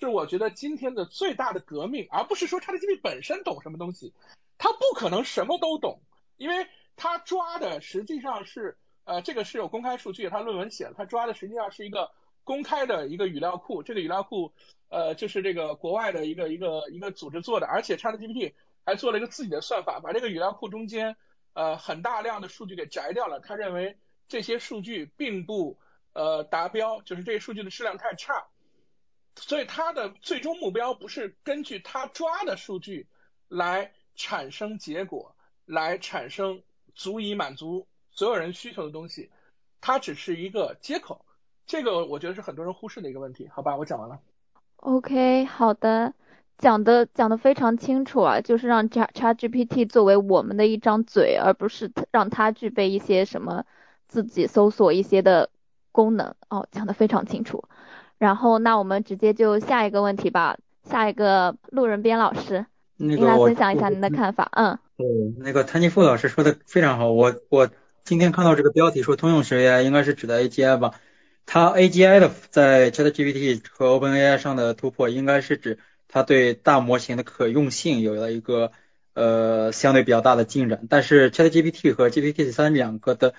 [0.00, 4.12] 是我觉得今天的最大的革命，而不是说 ChatGPT 本身懂什么东西，
[4.58, 6.00] 它不可能什么都懂，
[6.36, 12.10] 因为它抓的实际上是，呃，这个是有公开数据，他论文写了，他抓的实际上是一个
[12.44, 14.52] 公开的一个语料库，这个语料库，
[14.88, 21.16] 呃，就是这个国外的一个一个一个组织做的，而且 ChatGPT 还做了一个自己的算法，把这个语料库中间，
[21.52, 23.96] 呃，很大量的数据给摘掉了，他认为
[24.28, 25.78] 这些数据并不，
[26.12, 28.46] 呃，达标，就是这些数据的质量太差。
[29.36, 33.06] 所以它的最终目标不是根据它抓的数据
[33.48, 36.62] 来产生结果，来产生
[36.94, 39.30] 足以满足所有人需求的东西，
[39.80, 41.24] 它只是一个接口。
[41.72, 43.74] 这个我觉得是很多人忽视的一个问题，好吧？
[43.78, 44.18] 我讲完了。
[44.76, 46.12] OK，好的，
[46.58, 53.64] 讲的讲的非常清楚啊，就是让 Chat GPT 作为我们的一张嘴，而不是让它具备一些什么
[54.06, 55.48] 自己搜索一些的
[55.92, 56.34] 功能。
[56.50, 57.64] 哦，讲的非常清楚。
[58.18, 60.58] 然后，那我们直接就下一个问题吧。
[60.84, 62.66] 下一个路人边老师，
[62.98, 64.50] 您来分享一下您的看法。
[64.52, 65.06] 嗯，对，
[65.38, 67.10] 那个谭尼富老师说的非常好。
[67.10, 67.70] 我我
[68.04, 70.92] 今天看到这个标题说通用学 AI，应该是指的 AGI 吧？
[71.46, 75.78] 它 AGI 的在 ChatGPT 和 OpenAI 上的突破，应该是指
[76.08, 78.72] 它对大模型的可用性有了一个
[79.14, 80.86] 呃相对比较大的进展。
[80.88, 83.34] 但是 ChatGPT 和 GPT 三两个的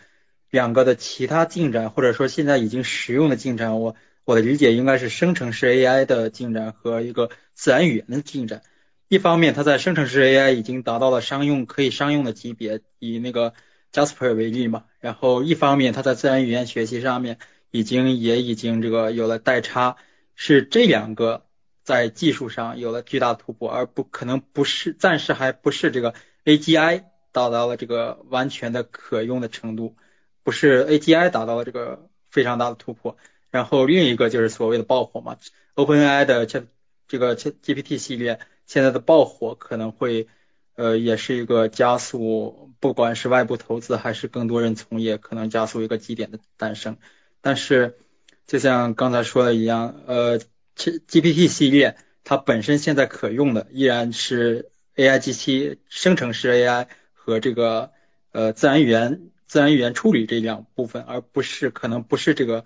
[0.50, 3.96] 两个的其他进展，或者说现在已经实用的进展，我。
[4.26, 8.62] 我的理解应该是生成式 AI 的进展和一个自然语言的进展。
[9.10, 13.54] 一方面，它在生成式 AI 已经达到了商用可以商用的级别，以那个
[13.92, 14.86] Jasper 为例嘛。
[15.02, 17.38] 然后，一方面它在自然语言学习上面
[17.74, 19.98] 已经也已经这个有了代差，
[20.36, 21.48] 是这两个
[21.84, 26.14] 在技术上有了巨大突破，而不可能不是暂时还不是这个
[26.46, 29.96] AGI 达到了这个完全的可用的程度，
[30.44, 33.18] 不是 AGI 达到了这个非常大的突破。
[33.50, 35.38] 然后另一个就是所谓的爆火嘛
[35.74, 36.68] ，OpenAI 的这
[37.08, 40.28] 这个 GPT 系列现在的爆火可能会
[40.76, 47.00] 呃也是一个加速，不管是外部投资还是更多人从业，可能加速一个基点的诞生。
[47.43, 47.99] 但是
[48.47, 50.39] 就像刚才说的一样，呃
[50.75, 57.91] ，GPT 系列它本身现在可用的依然是 AI 机器生成式 AI 和这个
[58.32, 62.65] 呃自然语言自然语言处理这两部分，而不是可能不是这个。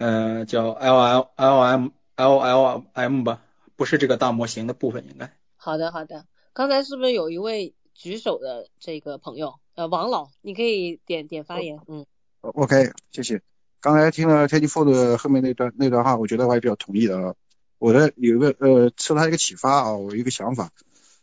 [0.00, 3.42] 呃，叫 L L L M L L M 吧，
[3.74, 5.32] 不是这个大模型的部分，应该。
[5.56, 6.24] 好的，好的。
[6.52, 9.58] 刚才是不是有一位举手的这个朋友？
[9.74, 11.80] 呃，王老，你可以点点发言。
[11.88, 12.06] 嗯。
[12.42, 13.42] OK，谢谢。
[13.80, 17.34] 刚才听了 Teddy Ford 后面那段那段话，我觉得我还比较同意的啊。
[17.78, 20.72] 我的有一个呃，受他一个启发啊，我一个想法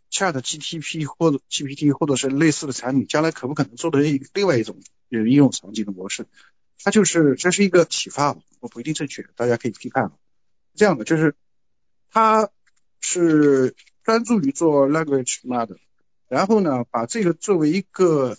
[0.10, 4.78] ，Chat GTP 或者 GPT 或者是类似的产品，将来可不可能做的另外一种
[5.10, 6.28] 有应用场景的模式？
[6.82, 10.12] 它就是这是一个启发，我不一定正确，大家可以批判。
[10.76, 11.36] 这样的就是，
[12.10, 12.49] 它
[13.01, 15.76] 是专注于做 language model，
[16.30, 18.38] 然后呢，把这个作为一个，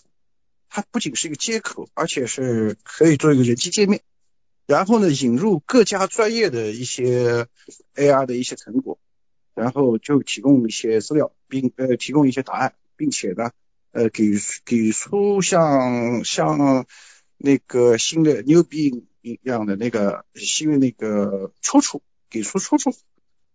[0.69, 4.01] 它不仅是一个接口，而且是可以做一个人机界面，
[4.65, 7.47] 然后呢，引入各家专业的一些
[7.95, 8.99] AR 的一些成果，
[9.53, 13.51] 然后就提供一些资料，并呃提供一些答案，并且呢，
[13.91, 14.33] 呃给
[14.65, 16.85] 给出像像。
[17.39, 22.01] 那个新的牛逼一样的那个新的那个出处，
[22.31, 22.95] 给出出处，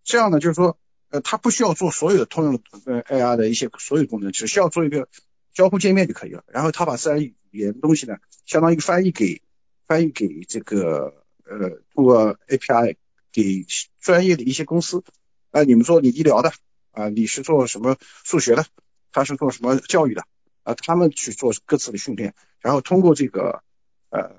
[0.05, 0.79] 这样呢，就是说，
[1.11, 5.09] 呃，它不需要做所有的通用的呃 AI 的一些所有功能，只需要做一个
[5.53, 6.45] 交互界面就可以了。
[6.49, 9.43] 然后它把自然语言东西呢，相当于翻译给
[9.87, 12.97] 翻译给这个呃通过 API
[13.33, 13.67] 给
[14.01, 15.05] 专业的一些公司
[15.51, 16.53] 啊，你们做你医疗的
[16.93, 18.67] 啊，你是做什么数学的，
[19.13, 20.25] 他是做什么教育的
[20.63, 23.63] 啊，他们去做各自的训练，然后通过这个
[24.11, 24.35] 呃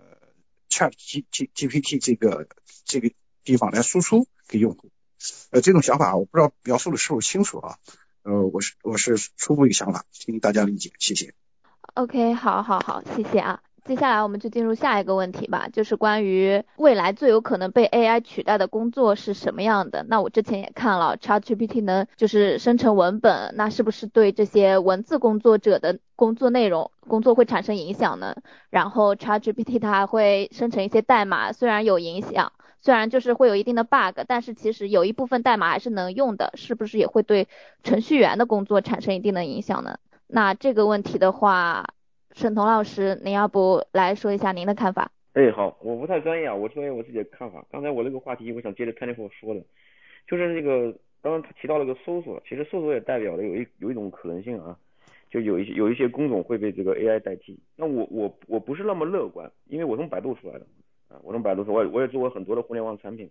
[0.70, 2.48] Chat G G GPT 这个
[2.86, 3.12] 这个
[3.44, 4.90] 地方来输出给用户。
[5.52, 7.78] 呃，这种想法我不知道描述的是否清楚啊？
[8.24, 11.34] 呃，我是我是初步一个想法，请大家理解，谢谢。
[11.94, 13.60] OK，好，好，好，谢谢啊。
[13.84, 20.06] 接下来我们就进入下一个问题吧，就是关于未来最有可能被 AI 取代的工作是什么样的？
[20.08, 28.38] 那我之前也看了，ChatGPT 能就是生成文本，那是不是对这些文字工作者的工作内容工作会产生影响呢？
[28.70, 32.54] 然后 ChatGPT 它还会生成一些代码，虽然有影响，
[32.84, 37.48] 虽然就是会有一定的 bug，但是其实有一部分代码还是能用的，是不是也会对
[37.82, 39.98] 程序员的工作产生一定的影响呢？
[40.28, 41.86] 那这个问题的话。
[42.36, 45.12] 沈彤老师，您要不来说一下您的看法？
[45.34, 47.64] 哎，好，我不太专业啊，我说一下我自己的看法。
[47.72, 49.62] 刚才我那个话题，我想接着 Twenty 说的，
[50.28, 54.76] 就是那个刚刚他提到了个搜索，其实搜索也代表了有一有一种可能性啊，
[55.30, 57.60] 就有一些有一些工种会被这个 AI 代替。
[57.76, 60.66] 那我我我不是那么乐观，因为我从百度出来的
[61.22, 63.30] 我从百度搜，我也我也做过很多的互联网产品，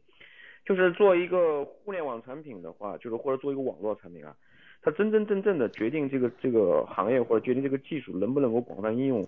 [0.65, 4.37] 就是做一个互联网产品的话，就是或者做一个网络产品啊。
[4.85, 9.25] 它真真正正的决定这个这个行业或者决定这个技术能不能够广泛应用，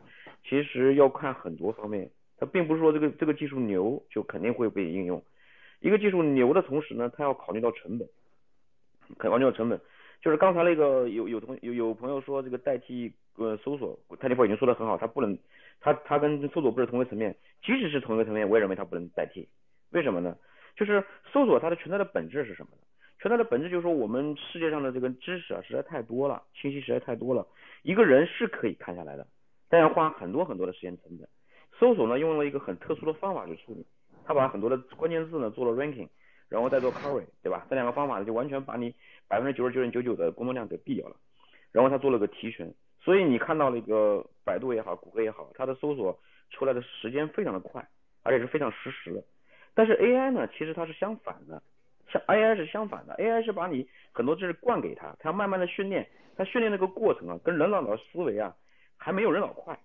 [0.49, 2.11] 其实要看很多方面。
[2.37, 5.23] 它并不是说这个这个技术牛就肯定会被应用。
[5.81, 8.09] 一个技术牛的同时呢，它要考虑到成本，
[9.17, 9.81] 考虑到成本。
[10.21, 15.39] 就是刚才那个有有同有有朋友说这个代替呃搜索，泰迪波已经说的很好，它不能，
[15.81, 17.37] 它它跟搜索不是同一个层面。
[17.63, 19.49] 即使是同一个层面，我也认为它不能代替。
[19.91, 20.37] 为什么呢？
[20.77, 22.83] 就是搜索它的存在的本质是什么呢？
[23.21, 27.47] 存在的本质就是说，我们世界上的这个知识啊，实在太多了，信息实在太多了。
[27.83, 29.27] 一个人是可以看下来的，
[29.69, 31.27] 但要花很多很多的时间成本。
[31.79, 33.87] 搜索呢，用了一个很特殊的方法去处理，
[34.27, 36.09] 他把很多的关键字呢做了 ranking，
[36.51, 37.67] 然后再做 query，对吧？
[37.71, 38.95] 这两个方法呢，就完全把你
[39.27, 41.17] 百分之九十九点九九的工作量给毙掉了。
[41.73, 42.75] 然后他做了个提纯，
[43.05, 47.87] 所以你看到那个百度也好，谷歌也好，它的搜索出来的时间非常的快，
[48.23, 49.23] 而且是非常实时的。
[49.75, 51.63] 但是 AI 呢，其实它是相反的。
[52.11, 58.55] 像 AI 是相反的，AI 是把你很多知识灌给他，他要慢慢的训练，他训练那个过程啊，跟人脑的思维啊，
[58.97, 59.79] 还没有人脑快，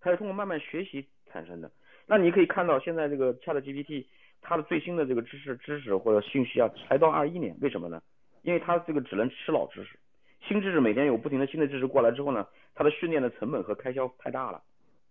[0.00, 1.70] 它是通过慢慢学习产生的。
[2.06, 4.06] 那你可以看到现在这个 ChatGPT
[4.40, 8.00] 它的最新的这个知识知识或者信息啊，才到二一年，为什么呢？
[8.42, 9.98] 因为它这个只能吃老知识，
[10.46, 14.62] 新知识每天有不停的新的知识过来之后呢，它的训练的成本和开销太大了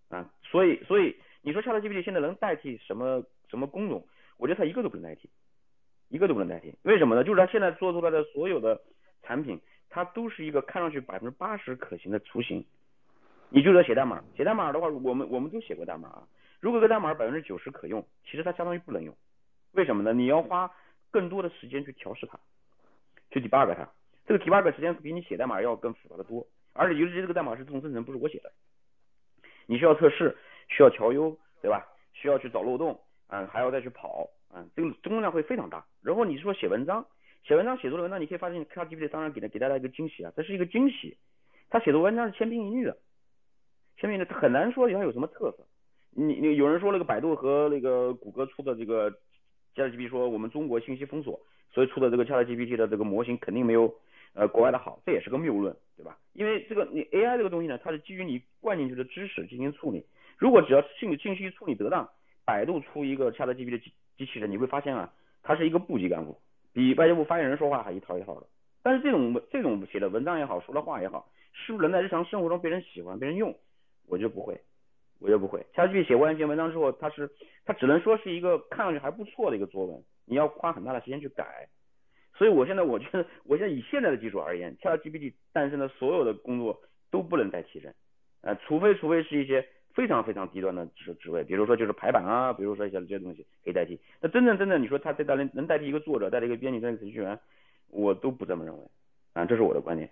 [0.09, 4.05] 啊，所以所以你说 ChatGPT 现在能代替什么什么工种？
[4.37, 5.29] 我觉得它一个都不能代替。
[6.09, 7.23] 一个都不能代替，为什么呢？
[7.23, 8.79] 就是它现在做出来的所有的
[9.23, 9.59] 产品，
[9.89, 12.63] 它都是一个看上去百分之八十可行的雏形。
[13.49, 16.27] 你就说写代码，写代码的话，我们我们都写过代码啊。
[16.59, 19.15] 如果个代码百分之九十可用，其实它相当于不能用。
[19.71, 20.13] 为什么呢？
[20.13, 20.69] 你要花
[21.09, 22.39] 更多的时间去调试它，
[23.31, 23.89] 去 debug 它。
[24.27, 28.51] 这个 debug 时间比你写代码要更复杂的多，而且尤其这个代码是自动生成，不是我写的。
[29.65, 30.35] 你需要测试，
[30.67, 31.87] 需要调优，对吧？
[32.13, 34.29] 需要去找漏洞，嗯，还要再去跑。
[34.49, 35.85] 啊，这个工作量会非常大。
[36.03, 37.05] 然后你说写文章，
[37.43, 41.17] 写文章写作的文章，你可以发现，ChatGPT 当然给他给大家一个惊喜啊，这是一个惊喜。
[41.69, 42.97] 他写的文章是千篇一律的，
[43.97, 45.65] 千篇一律，他很难说它有什么特色。
[46.11, 49.11] 你你有人说那个百度和那个谷歌出的这个
[49.75, 51.39] ChatGPT 说我们中国信息封锁，
[51.71, 53.91] 所以出的这个 ChatGPT 的这个模型肯定没有
[54.33, 56.17] 呃国外的好，这也是个谬论，对吧？
[56.33, 60.05] 因为这个你 AI 这个东西呢，它是基于你灌进去的知识进行处理，
[60.37, 62.09] 如果只要信信息处理得当，
[62.45, 65.13] 百度出一个 ChatGPT 的机机器人你会发现啊，
[65.43, 66.37] 它是一个部级干部，
[66.73, 68.47] 比外交部发言人说话还一套一套的。
[68.81, 73.55] 但是这种这种写的文章也好，说的话也好，是不是能在日常生活中被人喜欢、被人用？
[74.07, 74.59] 我觉得不会，
[75.19, 75.65] 我觉得不会。
[75.73, 77.31] 下去写完一篇文章之后，他是
[77.65, 81.69] 他只能说是一个看上去还不错的一个作文，你要花很大的时间去改。
[82.35, 86.81] 所以我现在我觉得，我现在以现在的技术而言，ChatGPT 诞生的所有的工作
[87.11, 87.93] 都不能再提升，
[88.41, 89.67] 呃，除非除非是一些。
[89.95, 93.99] 非常非常低端的职职位，比如说就是排版啊，比如说一些这些东西可以代替。
[94.21, 97.39] 那真正真正你说他这代能能代替一个作者，代替一个编辑，代替程序员，
[97.91, 98.79] 我都不这么认为
[99.33, 100.09] 啊，这是我的观点。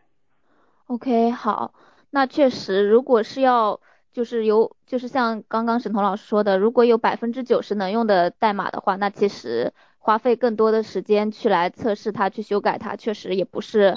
[0.85, 1.73] OK，好，
[2.11, 9.73] 那确实，如果是要就是有就是像刚刚沈彤老师说的，如果有百分之九十能用的代码的话，那其实
[10.03, 13.95] 花费更多的时间去来测试它，去修改它，确实也不是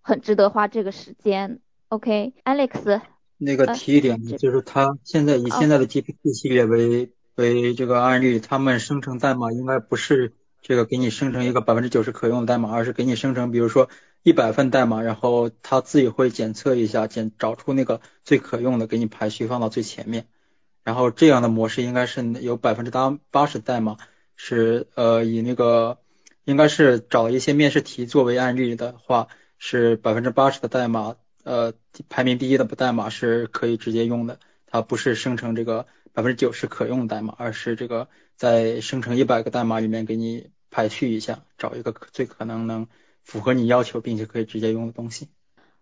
[0.00, 1.58] 很值得花这个时间。
[1.88, 3.00] OK，Alex。
[3.36, 13.88] 那个提一点呢，就是它现在以现在的 GPT 系列为为这个案例，他们生成代码应该不是这个给你生成一个百分之九十可用的代码，而是给你生成，比如说
[14.22, 20.28] 一百份代码，然后它自己会检测一下，检找出那个最可用的，给你排序放到最前面。
[20.84, 23.96] 然后这样的模式应该是有百分之八八十代码
[24.36, 25.98] 是呃以那个
[26.44, 29.28] 应该是找一些面试题作为案例的话，
[29.58, 31.72] 是百分之八十的代码呃
[32.08, 42.88] 排名第一的代码是可以直接用的，它不是生成这个百分之九十可用代码，而是这个在生成一百个代码里面给你排序一下，找一个最可能能
[43.22, 45.28] 符合你要求并且可以直接用的东西。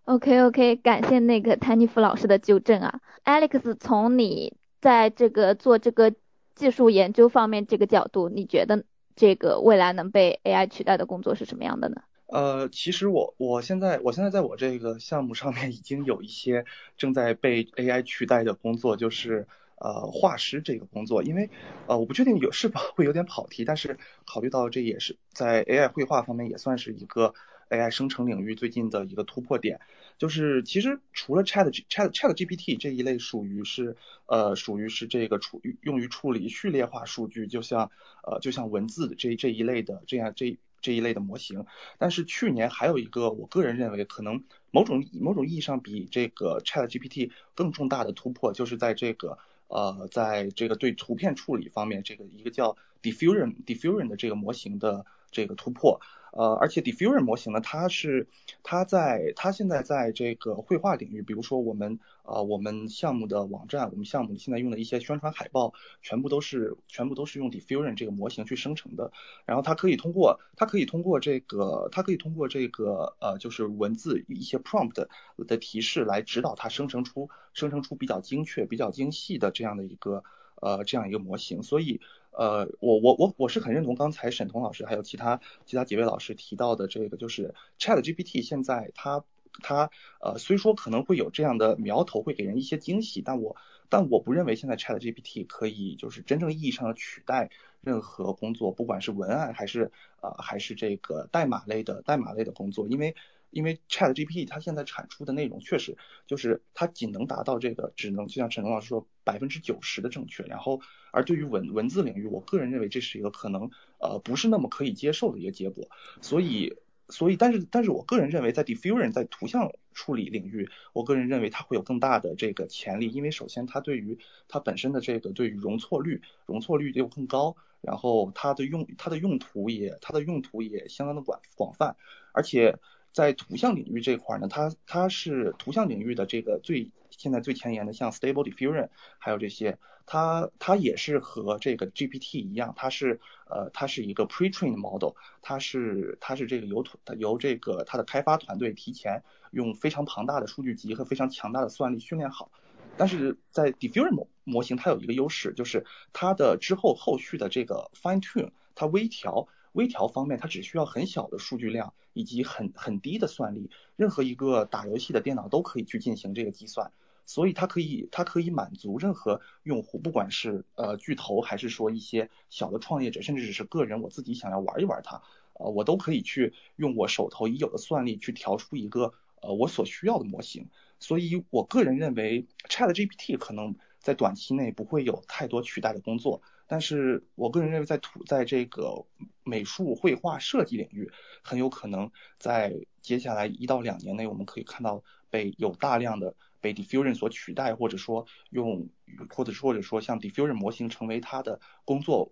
[0.05, 4.57] OK OK，感谢那个谭尼夫老师的纠正啊，Alex 从你。
[4.83, 6.13] 在这个做这个
[6.55, 8.83] 技术研究方面这个角度，你觉得
[9.15, 12.01] 这个未来能被 AI 取代的工作是什么样的呢？
[12.27, 16.65] 呃，其实我我现在我现在在我这个项目上面已经有一些
[16.97, 19.47] 正在被 AI 取代的工作，就是
[19.77, 21.49] 呃画师这个工作，因为
[21.85, 27.35] 呃我不确定有是否会有点跑题，但是考虑到这也是在 AI 绘画方面也算是一个
[27.69, 29.79] AI 生成领域最近的一个突破点。
[30.23, 37.91] 就是其实除了 Chat Chat Chat GPT 这一类属于是呃属于是这个处用于处理序列化数据，就像
[38.25, 41.65] 呃就像文字这这一类的这样这这一类的模型。
[41.97, 55.99] 但是去年还有一个我个人认为可能某种某种意义上比这个 Chat GPT 更重大的突破，就是在这个呃在这个对图片处理方面，这个一个叫 Diffusion Diffusion 的这个模型的这个突破。
[56.35, 58.27] 呃，而且 Diffusion 模型呢，它是
[58.63, 69.11] 它在它现在在这个绘画领域，比如说我们呃我们项目的网站，我们项目现在用的一些宣传海报，全部都是全部都是用 Diffusion 这个模型去生成的。
[69.45, 75.05] 然后它可以通过它可以通过这个它可以通过这个呃就是文字一些 prompt
[75.45, 80.23] 的提示来指导它生成出生成出比较精确、比较精细的这样的一个
[80.55, 81.61] 呃这样一个模型。
[81.61, 82.01] 所以。
[82.35, 89.23] 呃，我我我我是很认同刚才沈彤老师还有其他其他几位老师提到的这个，就是 Chat GPT 现在它
[89.61, 93.55] 它呃虽说可能会有这样的苗头，会给人一些惊喜，但我
[93.89, 97.49] 但我不认为现在 Chat GPT 可以就是真正意义上的取代
[97.81, 103.15] 任何工作，不管是文案还是呃还是这个代码类的代码类的工作，因为。
[103.53, 105.95] 因为 Chat GPT 它现在产出的内容确实
[106.27, 110.43] 就是它仅能达到这个，只能就像陈龙老师说百分之九十的正确。
[110.43, 110.81] 然后，
[111.11, 115.87] 而对于文文字领域，我个人认为这是一个可能呃不是那么可以接受的一个结果。
[116.21, 116.75] 所以，
[117.09, 123.09] 所以，但是，但是我个人认为在 Diffusion 在图像处理领域，我个人认为它会有更大的这个潜力。
[123.09, 131.95] 因为首先它对于它本身的这个对于容错率容错率又更高，然后它的用它的用途也它的用途也相当的广广泛，
[132.33, 132.79] 而且。
[133.13, 138.89] 在图像领域这块呢，它它是图像领域的这个最现在最前沿的，像 Stable Diffusion，
[139.19, 152.51] 还有这些，它它也是和这个 GPT 一样，它是呃它是一个 Pre-trained model，它是它是这个由图由这个它的开发团队提前用非常庞大的数据集和非常强大的算力训练好，
[152.97, 159.47] 但是在 Diffusion 模模型它有一个优势，就是它的之后后续的这个 Fine Tune，它微调。
[159.73, 166.91] 微调方面，它只需要很小的数据量以及很很低的算力，任何一个打游戏的电脑都可以去进行这个计算，
[167.25, 175.21] 所以它可以它可以满足任何用户，不管是呃巨头还是说一些小的创业者，甚至只是个人，我自己想要玩一玩它，
[175.53, 186.39] 呃，我都可以去用我手头已有的算力去调出一个呃我所需要的模型，所以我个人认为 Chat GPT 可能在短期内不会有太多取代的工作。
[186.67, 189.05] 但是我个人认为，在土在这个
[189.43, 191.11] 美术绘画设计领域，
[191.43, 198.87] 很有可能在接下来一到两年内，我们可以看到被有大量的被 Diffusion 所取代，或者说用
[199.29, 202.31] 或者说或者说像 Diffusion 模型成为它的工作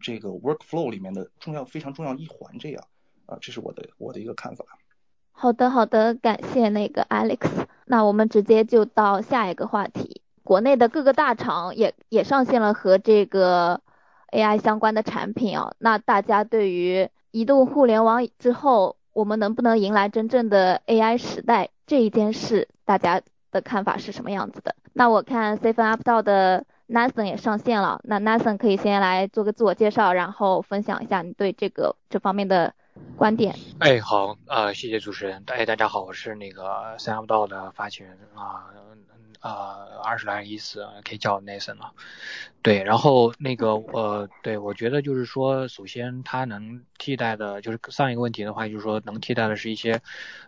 [0.00, 2.86] 这个 workflow 里面的重要非常重要一环，这样
[3.26, 4.64] 啊，这是我的我的一个看法。
[5.32, 10.13] 好的好的，感谢那个 Alex，那我们直接就到下一个话题。
[10.44, 13.80] 国内的各个大厂也也上线了和这个
[14.30, 24.74] AI 相关的产品啊，那大家对于移动互联网之后，我们能不能迎来真正的 AI 时代这一件事，大家的看法是什么样子的？
[24.92, 32.74] 那我看 C 分 Up 到的 Nathan 也上线了，那 Nathan 可以先来做个自我介绍，然后分享一下你对这个这方面的
[33.16, 33.54] 观点。
[33.78, 35.42] 哎，好啊，谢谢主持人。
[35.46, 38.70] 哎，大家好，我是那个 C Up 到的发起人啊。
[39.40, 41.92] 呃，二十来人一次，可以叫 Nathan 了。
[42.62, 50.00] 对，然后那个呃，对我觉得就是说，首先它能替代的，就是上一个问题的话，就是说能替代的是一些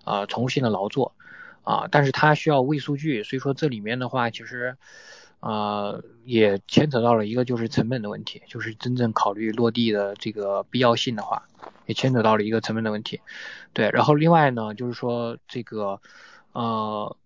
[0.04, 1.14] 呃重复性的劳作
[1.62, 4.76] 啊，但是它需要喂数据，所以说这里面的话，其实。
[5.46, 11.44] 呃，也牵扯到了一个就是成本的问题，就是真正考虑落地的这个必要性的话，
[11.86, 13.20] 也牵扯到了一个成本的问题。
[13.72, 16.00] 对，然后另外呢，就是说这个，
[16.52, 17.16] 呃。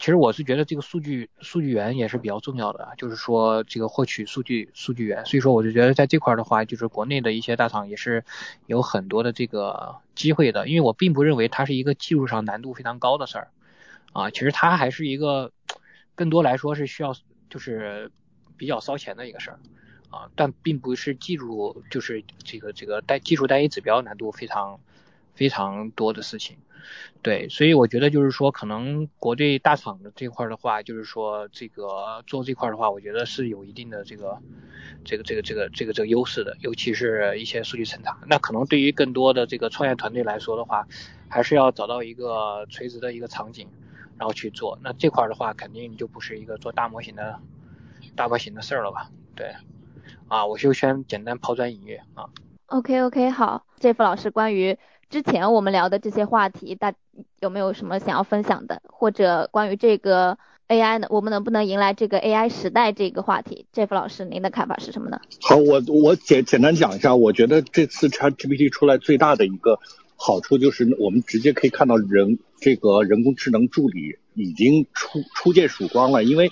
[0.00, 8.24] 其实我是觉得这个数据数据源也是比较重要的，就是说这个获取数据数据源，所以说我就觉得在这块的话，就是国内的一些大厂也是
[8.66, 13.50] 有很多的这个机会的，因为我并不认为它是一个技术上难度非常高的事儿，
[14.12, 15.50] 啊，其实它还是一个
[16.14, 17.12] 更多来说是需要
[17.48, 18.10] 就是
[18.56, 19.58] 比较烧钱的一个事儿，
[20.10, 24.80] 啊，但并不是技术就是这个这个单技术单一指标难度非常
[25.34, 26.56] 非常多的事情。
[27.20, 34.38] 对，所以我觉得就是说，可能国内大厂的这块的话，就是说这个做这块的话，我觉得是有一定的这个
[35.04, 38.18] 这个这个这个这个这个优势的，尤其是一些数据审查。
[38.26, 40.86] 那可能对于更多的这个创业团队来说的话，
[41.28, 43.68] 还是要找到一个垂直的一个场景，
[44.18, 44.78] 然后去做。
[44.82, 47.38] 那这块的话，肯定就不是一个做大模型的
[48.16, 49.10] 大模型的事儿了吧？
[49.34, 49.54] 对，
[50.28, 52.26] 啊，我就先简单抛砖引玉啊。
[52.66, 54.78] OK OK，好，Jeff 老师，关于。
[55.10, 56.92] 之前我们聊的这些话题，大
[57.40, 58.82] 有没有什么想要分享的？
[58.84, 60.36] 或者关于这个
[60.68, 61.06] AI 呢？
[61.08, 65.18] 我们能不能迎来这个 AI 时代这个话题？Jeff 老师，您的看法是什么呢？
[65.40, 69.80] 好，我我简简单讲一下，我觉得这次 ChatGPT 出来最大的一个
[70.18, 76.24] 好处就是，我们直接可以看到人这个人工智能助理已经初初见曙光了。
[76.24, 76.50] 因为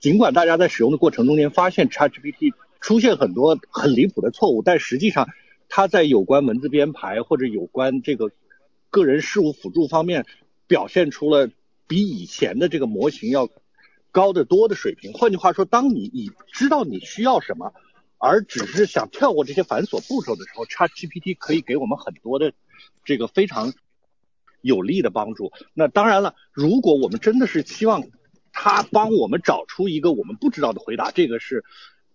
[0.00, 5.28] 尽管大家在使用的过程中间发现 ChatGPT 出现很多很离谱的错误，但实际上。
[5.66, 8.30] 它在有关文字编排或者有关这个
[8.90, 10.24] 个人事务辅助方面
[10.68, 11.50] 表现出了
[11.88, 13.48] 比以前的这个模型要
[14.12, 15.14] 高得多的水平。
[15.14, 17.72] 换句话说，当你你知道你需要什么，
[18.18, 22.52] 而只是想跳过这些繁琐步骤的时候，ChatGPT 可以给我们很多的
[23.04, 23.72] 这个非常
[24.60, 25.52] 有力的帮助。
[25.74, 28.02] 那当然了，如果我们真的是希望
[28.52, 31.64] 它帮我们找出一个我们不知道的回答，这个是。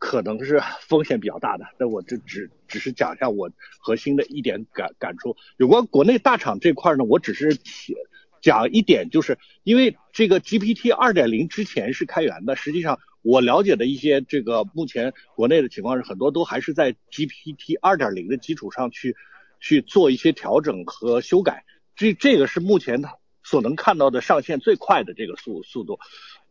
[0.01, 3.51] 可能是风险比较大的，那我这只只是讲一下我
[3.81, 5.35] 核心的一点感感触。
[5.57, 7.57] 有关国内大厂这块呢，我只是
[8.41, 19.17] 讲一点，就是因为这个 GPT 二点零之前是开源的，实际上我了解的一些这个目前国内的情况是，很多都还是在 GPT 二点零的基础上去
[19.59, 21.65] 去做一些调整和修改。
[21.95, 23.01] 这这个是目前
[23.43, 25.99] 所能看到的上线最快的这个速速度。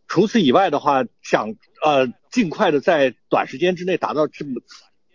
[0.07, 1.55] 除此以外的话，想
[1.85, 4.61] 呃尽快的在短时间之内达到这么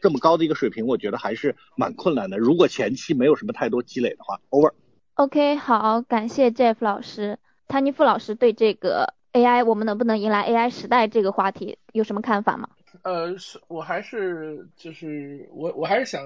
[0.02, 2.38] 这么高的一个水平，我觉得还是蛮困难的。
[2.38, 4.74] 如果前期没有什么太多积累的话，over。
[5.16, 12.70] OK，好，感谢 Jeff 老师，汤尼夫老师对这个 AI 我们能不能迎来 AI 时代这个话题有什么看法吗？
[13.02, 16.22] 呃，是我还是就是我我还是想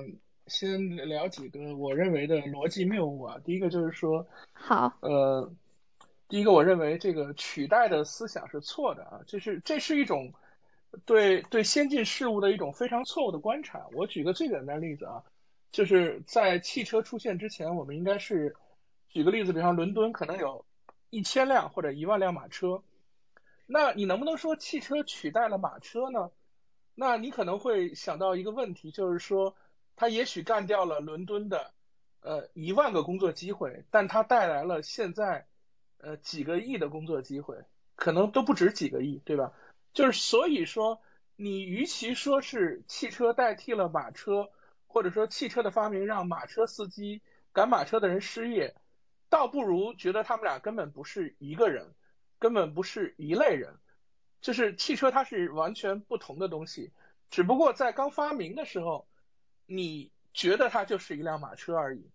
[0.48, 3.38] 先聊几个我认为的逻辑谬误啊。
[3.44, 5.52] 第一个就是说，好，呃。
[6.30, 10.34] 第一个，我认为这个取代的思想是错的啊，就是这是一种
[11.06, 13.88] 对对先进事物的一种非常错误的观察。
[13.94, 15.24] 我举个最简单的例子啊，
[15.72, 18.58] 就是在汽车出现之前，我们应该是
[19.08, 20.66] 举个例子，比方伦敦可能有
[21.10, 22.84] 一千辆或者一万辆马车，
[23.66, 26.30] 那你能不能说汽车取代了马车呢？
[26.94, 29.56] 那你可能会想到一个问题，就是说
[29.98, 31.74] 它也许干掉了伦敦的
[32.22, 35.46] 呃一万个工作机会，但它带来了现在。
[36.00, 39.52] 呃，几个亿的工作机会，可能都不止几个亿，对吧？
[39.94, 41.02] 就是所以说，
[41.36, 44.52] 你与其说是汽车代替了马车，
[44.86, 48.76] 或者说汽车的发明让马车司机赶马车的人失业，
[49.28, 51.96] 倒不如觉得他们俩根本不是一个人，
[52.38, 53.74] 根本不是一类人。
[54.40, 56.92] 就是汽车它是完全不同的东西，
[57.32, 59.07] 只不过在刚发明的时候，
[59.68, 62.10] 你觉得它就是一辆马车而已。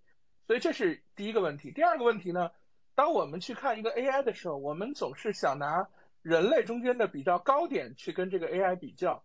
[0.48, 1.70] 所以这是第一个问题。
[1.70, 2.50] 第二个问题呢？
[2.94, 5.88] 当我们去看一个 AI 的时候，我们总是想拿
[6.20, 9.22] 人类中间的比较高点去跟这个 AI 比较，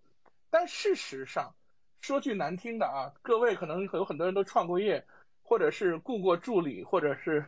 [0.50, 1.54] 但事实上，
[2.00, 5.06] 说句难听的啊，各位可能有很多人都创过业，
[5.44, 7.46] 或者是雇过助理，或者是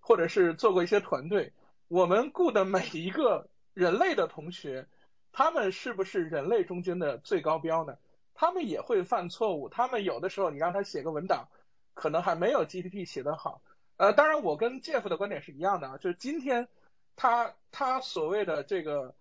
[0.00, 1.52] 或者是做过一些团队，
[1.86, 4.88] 我们雇的每一个人类的同学，
[5.30, 7.96] 他们是不是人类中间的最高标呢？
[8.42, 11.48] 他们也会犯错误，他们有的时候你让他写个文档，
[11.94, 13.62] 可能还没有 GPT 写得好。
[13.98, 16.66] 呃，当然，我跟 Jeff 的观点是一样的啊，就是今天
[17.14, 19.14] 他他所谓的这个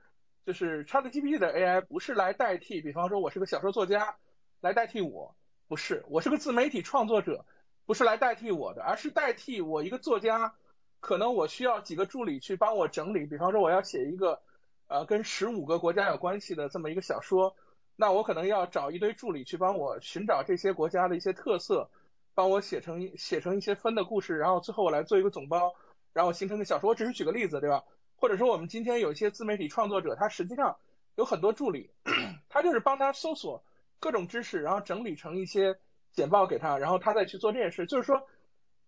[0.43, 4.15] 就是 ChatGPT 的 AI 不是来代替，比方说我是个小说作家
[4.59, 5.35] 来代替我，
[5.67, 7.45] 不是，我是个自媒体创作者，
[7.85, 10.55] 不是来代替我的，而是代替我一个作家，
[10.99, 14.41] 可能我需要几个助理去帮我整理，比方说我要写一个
[14.87, 17.55] 呃跟十五个国家有关系的这么一个小说，
[18.01, 21.91] 那我可能要找一堆助理去帮我寻找这些国家的一些特色。
[22.33, 25.75] 帮我写成写成一些分的故事，然后最后我来做一个总包，
[26.13, 26.89] 然后形成个小说。
[26.89, 27.83] 我只是举个例子，对吧？
[28.15, 30.77] 或者说我们今天有一些自媒体创作者，他实际上
[31.15, 31.91] 有很多助理，
[32.49, 33.63] 他就是帮他搜索
[33.99, 35.77] 各种知识，然后整理成一些
[36.13, 37.85] 简报给他，然后他再去做这件事。
[37.85, 38.25] 就是说，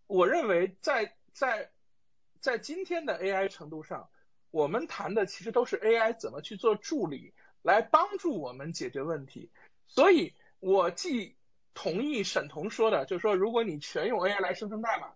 [0.08, 1.70] 我认为在在
[2.40, 4.10] 在今天的 AI 程度上，
[4.52, 7.34] 我们谈的其实都是 AI 怎么去做助理，
[7.64, 9.50] 来帮助我们解决问题。
[9.88, 11.36] 所以，我既
[11.74, 15.14] 同意沈彤说的，就是说，如果你全用 AI 来生成代码，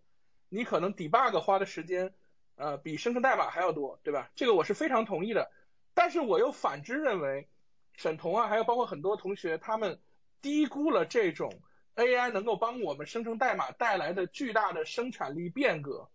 [0.49, 2.13] 你可能 debug 花的时间，
[2.55, 4.31] 呃，比生成代码还要多，对吧？
[4.35, 5.51] 这个我是非常同意的。
[5.93, 7.47] 但是我又反之认为，
[7.93, 9.99] 沈彤啊，还有包括很多同学，他们
[10.41, 11.61] 低估了这种
[11.95, 16.09] AI 能够帮我们生成代码带来的巨大的生产力变革。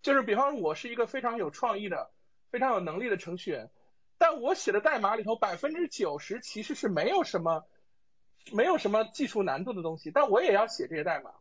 [0.00, 2.10] 就是比方说，我是一个非常有创意的、
[2.50, 3.70] 非常有能力的程序员，
[4.18, 7.64] 但我写的代码里头百分之九十其实是没有什么。
[8.50, 11.32] 没有什么技术难度的东西，但我也要写这些代码。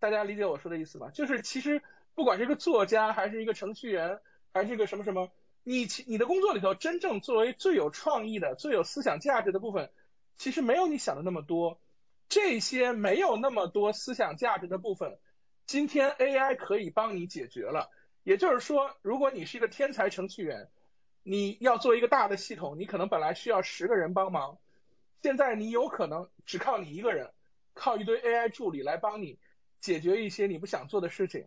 [0.00, 1.10] 大家理解我说的意思吗？
[1.10, 1.80] 就是其实
[2.16, 4.18] 不管是一个作家，还是一个程序员，
[4.52, 5.30] 还是一个什么什么，
[5.62, 9.92] 你其你的工作里头真正作为最有创意的、最有思想价值的部分，
[10.36, 11.78] 其实没有你想的那么多。
[12.28, 15.18] 这些没有那么多思想价值的部分，
[15.66, 17.92] 今天 AI 可以帮你解决了。
[18.24, 20.68] 也就是说，如果你是一个天才程序员，
[21.24, 24.58] 你要做一个大的系统，你可能本来需要十个人帮忙。
[25.22, 27.32] 现在你有可能只靠你一个人，
[27.72, 29.38] 靠一堆 AI 助理来帮你
[29.80, 31.46] 解决一些你不想做的事情，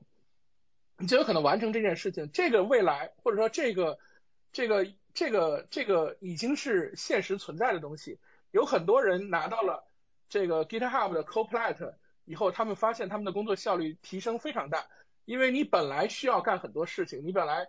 [0.98, 2.32] 你就有可能完成这件事情。
[2.32, 4.00] 这个未来或者说这个
[4.52, 8.20] 这个这个这个已经是现实存在的东西。
[8.50, 9.88] 有很多人拿到了
[10.28, 11.94] 这个 GitHub 的 Copilot
[12.26, 14.88] 以后，他们发现他们的工作效率提升非常大，
[15.26, 17.68] 因为你本来需要干很多事情，你本来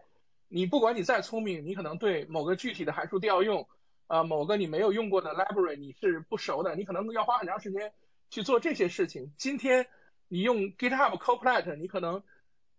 [0.48, 3.68] 你不管你再聪明，你可能对某个具体的函数调用。
[4.08, 7.92] 啊，某个你没有用过的 library 你是不熟的，你可能要花很长时间
[8.30, 9.34] 去做这些事情。
[9.36, 9.86] 今天
[10.28, 12.22] 你用 GitHub Copilot，你可能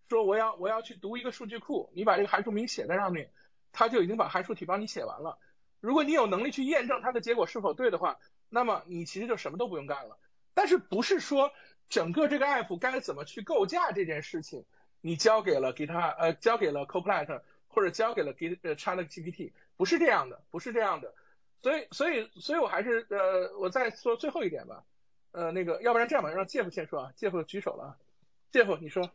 [0.10, 3.30] 说我要我要去读一个数据库，你把这个函数名写在上面，
[3.72, 5.38] 它就已经把函数体帮你写完了。
[5.82, 8.18] 如果你有能力去验证它的结果是否对的话，
[8.50, 10.18] 那么你其实就什么都不用干了。
[10.56, 11.52] 但是不是说
[11.90, 14.66] 整个这个 app 该怎么去构架这件事情，
[15.00, 21.14] 你交给了 Git 呃交给了 Copilot 或者交给了 Git 呃 ChatGPT，不是这样的，不是这样的。
[21.62, 24.86] 所以，所以，所以我还是呃，我再说最后一点吧，
[25.32, 27.98] 呃，那个，要不然这样吧，让 Jeff 先说啊，Jeff 举手了
[28.52, 29.12] ，Jeff 你说，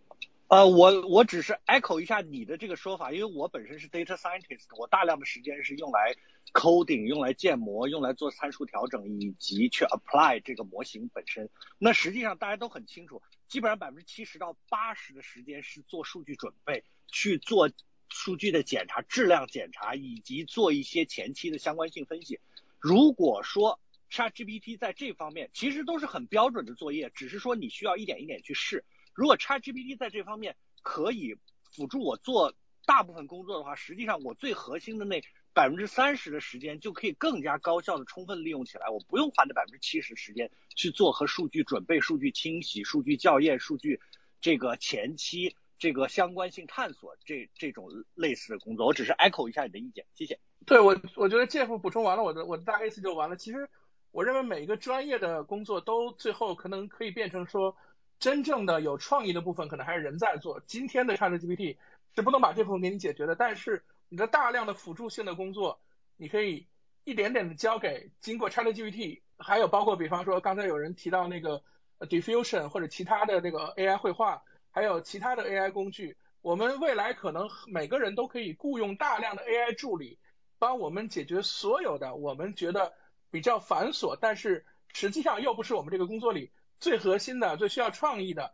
[0.49, 6.15] 呃，我我只是 echo 一下你的这个说法，因为我本身是 data scientist，我大量的时间是用来
[6.53, 11.49] coding，用来建模，用来做参数调整，以及去 apply 这个模型本身。
[11.79, 17.71] 那实际上大家都很清楚，基本上百分之七十到八十的时间是做数据准备，去做。
[18.15, 22.39] 数据的检查、质量检查以及做一些前期的相关性分析。
[22.79, 28.85] 如果说 ChatGPT 在这方面其实都是很标准的作业，只是说你需要一点一点去试。
[29.15, 31.37] 如果 ChatGPT 在这方面可以
[31.73, 32.55] 辅助我做
[32.87, 35.21] 大部分工作的话，实际上我最核心的那
[35.53, 38.89] 百分之三十的时间就可以更加高效的充分利用起来。
[38.91, 44.01] 我不用花那百分之七十时间去做和数据准备、数据清洗、数据校验、数据
[44.41, 45.57] 这个前期。
[45.79, 50.39] 这个相关性探索，这这种类似的工作，我只是 echo 一下你的意见，谢谢。
[50.67, 53.37] 对我，我觉得 Jeff 补充完了，我的我的大概意思就完了。
[53.37, 53.69] 其实
[54.13, 57.77] 我认为每一个专业的工作都最后可能可以变成说，
[58.19, 60.63] 真正的有创意的部分可能还是人在做。
[60.67, 61.77] 今天的 ChatGPT
[62.15, 65.81] 是不能把这部分给你解决的，但是你的大量的辅助性的工作，
[66.17, 66.67] 你可以
[67.05, 71.63] 一点点的交给经过 ChatGPT，还有包括比方说刚才有人提到那个
[71.99, 74.43] Diffusion 或者其他的那个 AI 绘画。
[74.75, 80.19] 还有其他的 AI 工具，我们未来可能每个人都可以雇佣大量的 AI 助理，
[80.59, 82.93] 帮我们解决所有的我们觉得
[83.31, 86.51] 比较繁琐，但是实际上又不是我们这个工作里
[86.81, 88.53] 最核心的、最需要创意的、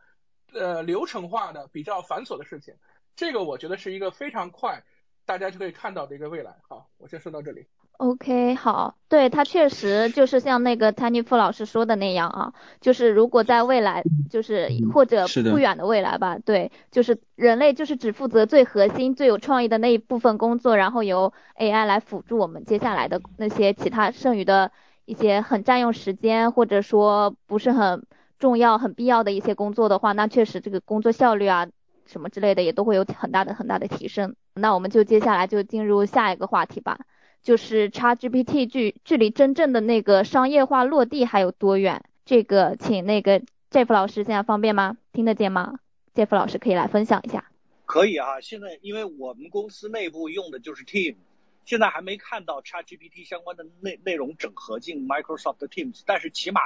[0.52, 2.74] 呃流程化的、比较繁琐的事情。
[3.16, 4.84] 这个我觉得是一个非常快，
[5.24, 6.58] 大家就可以看到的一个未来。
[6.68, 7.66] 好，我先说到这里。
[8.00, 24.72] OK，好，对他确实就是像那个 Tiny Fu 老师说的那样啊，就是如果在未来，就是或者不远的未来吧，对，就是人类就是只负责最核心、最有创意的那一部分工作，然后由 AI 来辅助我们接下来的那些其他剩余的
[25.04, 28.06] 一些很占用时间或者说不是很
[28.38, 31.68] 重要、很必要的一些工作的话，那确实这个工作效率啊
[32.06, 34.34] 什么之类的也都会有很大的很大的提升。
[34.54, 36.98] 那我们就接下来就进入下一个话题吧。
[37.42, 42.04] 就是 ChatGPT 距距离真正的那个商业化落地还有多远？
[42.26, 44.98] 这个请那个 Jeff 老师现在方便吗？
[45.12, 45.80] 听得见吗
[46.14, 47.50] ？Jeff 老师可以来分享一下。
[47.86, 51.16] 可以啊，现在因为我们公司内部用的就是 Team，
[51.64, 56.60] 现在还没看到 ChatGPT 相关的内内容整合进 Microsoft Teams，但是起码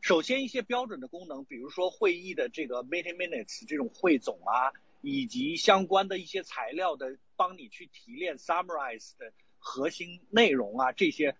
[0.00, 9.32] 首先一些标准的功能，比如说会议的这个 Meeting Minutes 这种汇总啊，以及相关的一些材料的帮你去提炼 Summarize 的。
[9.58, 11.36] 核心内容啊这些，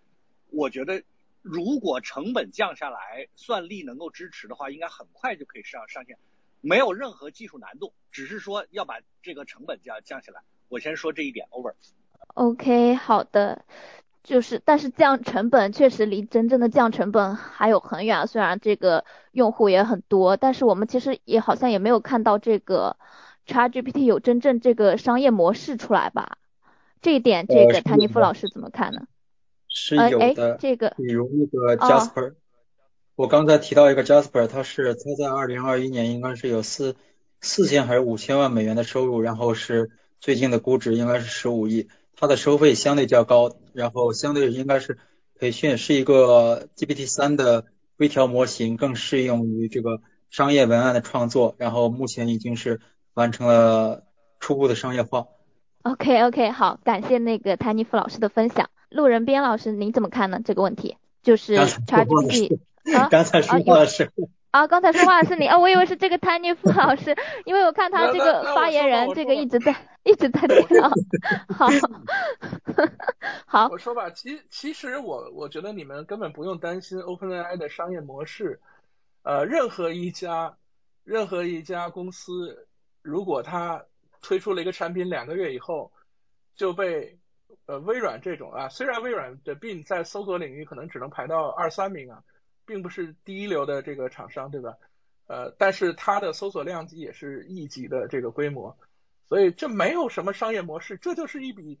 [0.49, 1.03] 我觉得
[1.41, 6.17] 如果成本降下来，算力能够支持的话，应该很快就可以上上线，
[6.61, 10.41] 没有任何技术难度，只是说要把这个成本降降下来。
[10.67, 11.73] 我先说这一点，over。
[12.35, 13.65] OK，好的。
[14.21, 18.27] 就是，但是降成本确实离真正的降成本还有很远。
[18.27, 22.97] 虽然这个用户也很多，但是我们其实也好像也没有看到这个
[23.47, 26.37] ChatGPT 有真正这个商业模式出来吧？
[27.01, 29.07] 这一点，这个谭尼夫老师怎么看呢？
[29.67, 30.57] 是有的。
[30.59, 32.33] 这个，比如那个 Jasper，
[33.15, 36.95] 我刚才提到一个 Jasper，他是他在二零二一年应该是有四
[37.39, 41.87] 四千还是五千万美元的收入，然后是最近的估值应该是十五亿。
[42.15, 44.97] 它的收费相对较高，然后相对应该是
[45.35, 52.81] 培训是一个 GPT 三的微调模型，更适用于这个商业文案的创作，然后目前已经是
[53.13, 54.03] 完成了
[54.41, 55.27] 初步的商业化。
[55.83, 58.69] OK OK，好，感谢那个 Tiny 夫老师的分享。
[58.89, 60.39] 路人边老师，您怎么看呢？
[60.43, 62.59] 这个问题就是 ChatGPT
[63.09, 64.29] 刚才说话的时候。
[64.51, 67.15] 啊，刚才说话的是你啊，我以为是这个 Tiny 傅老师，
[67.45, 70.89] 因为我看他这个发言人这个一直在一直在跳。
[71.55, 71.67] 好，
[73.45, 73.67] 好。
[73.69, 78.59] 我说吧，其其实我我觉得你们根本不用担心 OpenAI 的商业模式。
[79.21, 80.57] 呃，任何一家
[81.03, 82.67] 任何一家公司，
[83.03, 83.83] 如果他
[84.21, 85.91] 推出了一个产品，两个月以后
[86.55, 87.19] 就被
[87.65, 92.23] 呃微软这种啊，虽然微软的并在搜索领域可能只能排到二三名啊。
[92.65, 94.77] 并不是第一流的这个厂商，对吧？
[95.25, 98.77] 呃，但是它的搜索量级也是亿级的这个规模，
[99.27, 101.79] 所以这没有什么商业模式，这就是一笔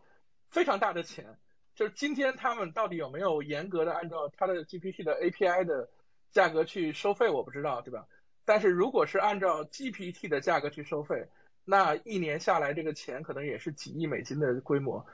[0.49, 1.37] 非常大的钱。
[1.75, 5.91] 就是今天他们到底有没有严格的按照它的 GPT 的 API 的
[6.31, 8.07] 价格去收费，我不知道，对吧？
[8.43, 11.29] 但是如果是按照 GPT 的价格去收费，
[11.65, 15.05] 那一年下来这个钱可能也是几亿美金的规模。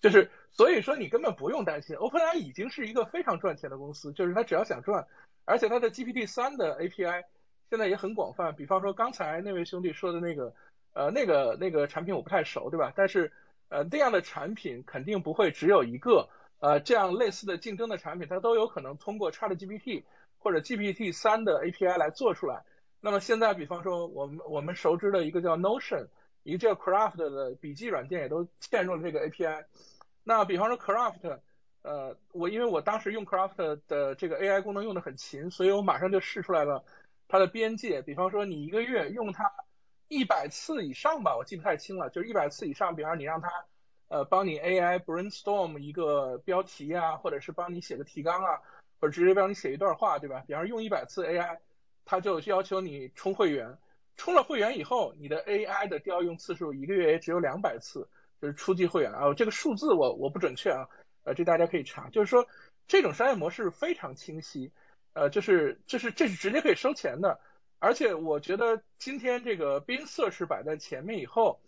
[0.00, 5.06] 就是所以说你根本不用担心，OpenAI 已经是一个非常赚钱的公司，就是它只要想赚。
[5.46, 7.24] 而且它的 GPT 三的 API
[7.70, 10.54] 现在也很广泛，比方说刚才那位兄弟说的那个，
[10.92, 12.92] 呃，那个那个产品我不太熟，对吧？
[12.94, 13.32] 但是
[13.70, 16.28] 呃那样的产品肯定不会只有一个，
[16.60, 20.04] 呃这样类似的竞争的产品，它都有可能通过 ChatGPT
[20.38, 22.62] 或者 GPT 三的 API 来做出来。
[23.04, 26.08] 那么现在比方说我们我们熟知的一个叫 Notion，
[26.42, 29.66] 一个叫 Craft 的笔记软件也都嵌入了这个 API。
[30.22, 31.40] 那比方说 Craft。
[31.82, 36.82] 呃，我因为我当时用 Craft 的这个 AI 功能用的很勤，所以我马上就试出来了
[37.28, 38.00] 它的边界。
[38.00, 39.52] 比方说，你一个月用它
[40.08, 42.96] 一百次以上吧，我记不太清了，就是一百次以上。
[42.96, 43.50] 比方你让它
[44.08, 48.62] 呃帮你 AI brainstorm 一个标题啊，或者是帮你写个提纲啊，
[48.98, 50.42] 或者直接帮你写一段话，对吧？
[50.46, 51.58] 比方用一百次 AI，
[52.04, 53.78] 它就要求你充会员。
[54.16, 58.08] 充了会员以后，你的 AI 的调用次数一个月也只有两百次，
[58.40, 59.34] 就是初级会员啊。
[59.34, 60.88] 这个数字我我不准确啊。
[61.24, 62.46] 呃，这大家可以查，就是说
[62.86, 64.72] 这种商业模式非常清晰，
[65.14, 67.40] 呃，就是就是这是直接可以收钱的，
[67.78, 71.60] 而且我觉得今天这个 Bing Search 摆在前面以后，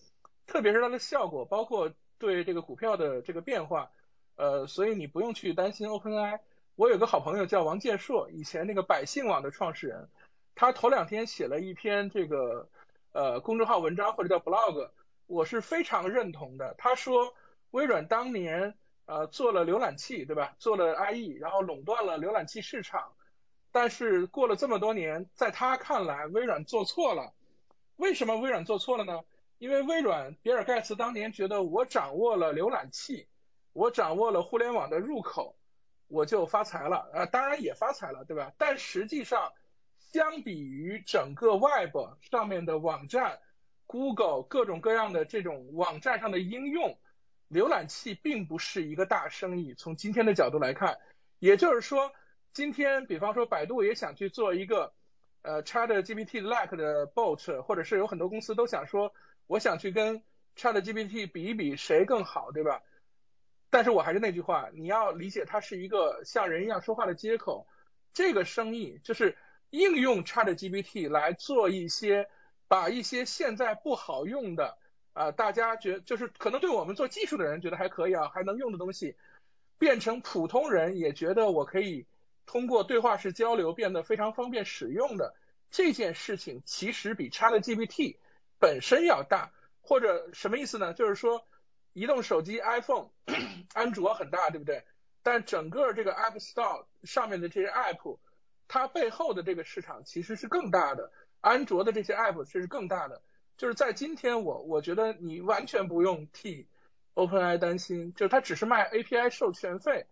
[0.46, 3.90] 特别是它的效果，包括对这个股票的这个变化，
[4.36, 6.40] 呃，所以你不用去担心 OpenAI。
[6.74, 10.10] 我有个好朋友叫王建硕，以前那个百姓网的创始人，
[10.56, 12.68] 他头两天写了一篇这个
[13.12, 14.90] 呃公众号文章或者叫 blog，
[15.28, 16.74] 我是非常认同的。
[16.76, 17.32] 他说
[17.70, 18.74] 微软当年。
[19.08, 20.56] 呃，做了浏览器，对吧？
[20.58, 23.12] 做了 IE，然后垄断了浏览器市场。
[23.70, 27.32] 但是过了这么多年，在他看来，微软做错了。
[27.94, 29.20] 为什么微软做错了呢？
[29.58, 33.28] 因为微软，比尔盖茨当年觉得我掌握了浏览器，
[33.72, 35.54] 我掌握了互联网的入口，
[36.08, 37.08] 我就发财了。
[37.12, 38.50] 呃，当然也发财了，对吧？
[38.58, 39.52] 但实际上，
[40.16, 43.38] 相比于整个 Web 上面的网站
[43.86, 46.98] ，Google 各种各样的这种网站上的应用。
[47.50, 50.98] 浏览器并不是一个大生意，从今天的角度来看，
[51.38, 52.12] 也就是说，
[52.54, 54.94] 今天比方说百度也想去做一个
[55.42, 59.12] 呃 Chat GPT like 的 bot，或者是有很多公司都想说，
[59.46, 60.22] 我想去跟
[60.56, 62.80] Chat GPT 比一比谁更好，对吧？
[63.68, 67.68] 但是我还是那句话，你要理解它是一个像人一样说话的接口，
[68.14, 69.36] 这个生意就是
[69.76, 72.28] 应用 Chat GPT 来做一些
[72.68, 74.78] 把一些现在不好用的。
[75.12, 79.16] 啊，大家觉就是可能对我们做技术的人觉得还可以啊，还能用的东西，
[79.78, 82.04] 变成普通人也觉得我可以
[82.44, 85.34] 通过对话式交流变得非常方便使用的
[85.70, 88.16] 这件事情，其实比 ChatGPT
[88.58, 90.92] 本身要大，或者什么意思呢？
[90.92, 91.46] 就是说，
[91.94, 93.08] 移动手机 iPhone、
[93.72, 94.84] 安卓很大，对不对？
[95.22, 98.18] 但整个这个 App Store 上面的这些 App，
[98.68, 103.22] 它背后的这个市场其实是更大的，安卓的这些 App 其实更大的。
[103.56, 106.68] 就是在今天，我我觉得你完全不用替
[107.14, 110.06] OpenAI 担心，就是它只是卖 API 授权费，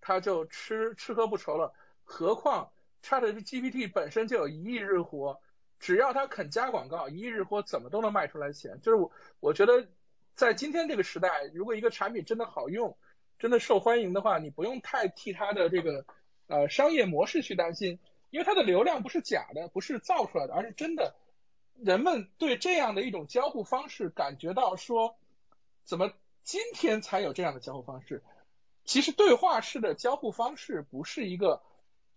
[0.00, 1.74] 它就吃吃喝不愁了。
[2.04, 2.70] 何况
[3.02, 5.40] ChatGPT 本身就有一亿日活，
[5.78, 8.80] 只要它肯加广告，一亿日活怎么都能卖出来钱。
[8.80, 9.88] 就是我我觉得
[10.34, 12.96] 在今天这个时代，如果一个产品真的好用，
[13.38, 16.06] 真的受欢迎的话，你不用太替它的这个
[16.46, 17.98] 呃商业模式去担心，
[18.30, 21.14] 因为它的流量不是假的，不是造出来的，而是真的。
[21.78, 25.16] 人们对这样的一种交互方式感觉到说，
[25.84, 28.22] 怎么今天才有这样的交互方式？
[28.84, 31.60] 其实对话式的交互方式不是一个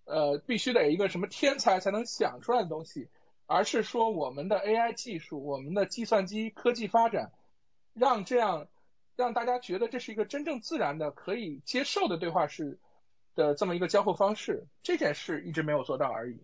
[0.06, 3.10] 呃必须得一个什么天才才能想出来的东西，
[3.48, 7.32] 而是说我们的 AI 技术、我们的计算机科技发展，
[7.94, 8.68] 让这样
[9.16, 12.80] 让大家觉得这是一个真正自然的可以接受的对话式
[13.40, 14.68] 的这么一个交互方式。
[14.84, 16.44] 这件事一直没有做到而已，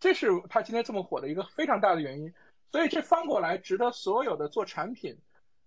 [0.00, 2.34] 这是他今天这么火的一个非常大的原因。
[2.72, 5.18] 所以这翻过来，值得所有的做产品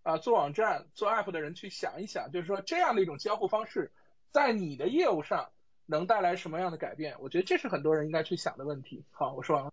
[0.03, 3.91] 啊、做网站、做 app 的人去想一想，就是说这样的一种交互方式，
[4.31, 5.49] 在你的业务上
[5.85, 7.15] 能带来什么样的改变？
[7.19, 9.03] 我觉得这是很多人应该去想的问题。
[9.11, 9.71] 好，我说完了。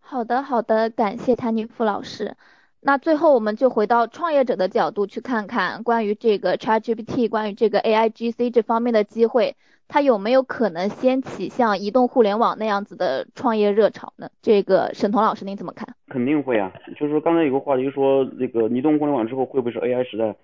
[0.00, 2.36] 好的，好的，感谢谭尼夫老师。
[2.84, 9.56] 那最后我们就回到创业者的角度去看看关于这个 ChatGPT、关于这个 AIGC 这方面的机会。
[9.92, 14.30] 它有没有可能掀起像移动互联网那样子的创业热潮呢？
[14.40, 15.86] 这个沈彤老师您怎么看？
[16.08, 20.34] 肯定会啊，就是说刚才有个话题说那个移动互联网之后会不会是 AI 时代？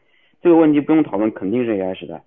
[0.43, 2.23] 这个问题不用讨论，肯定是 AI 时代，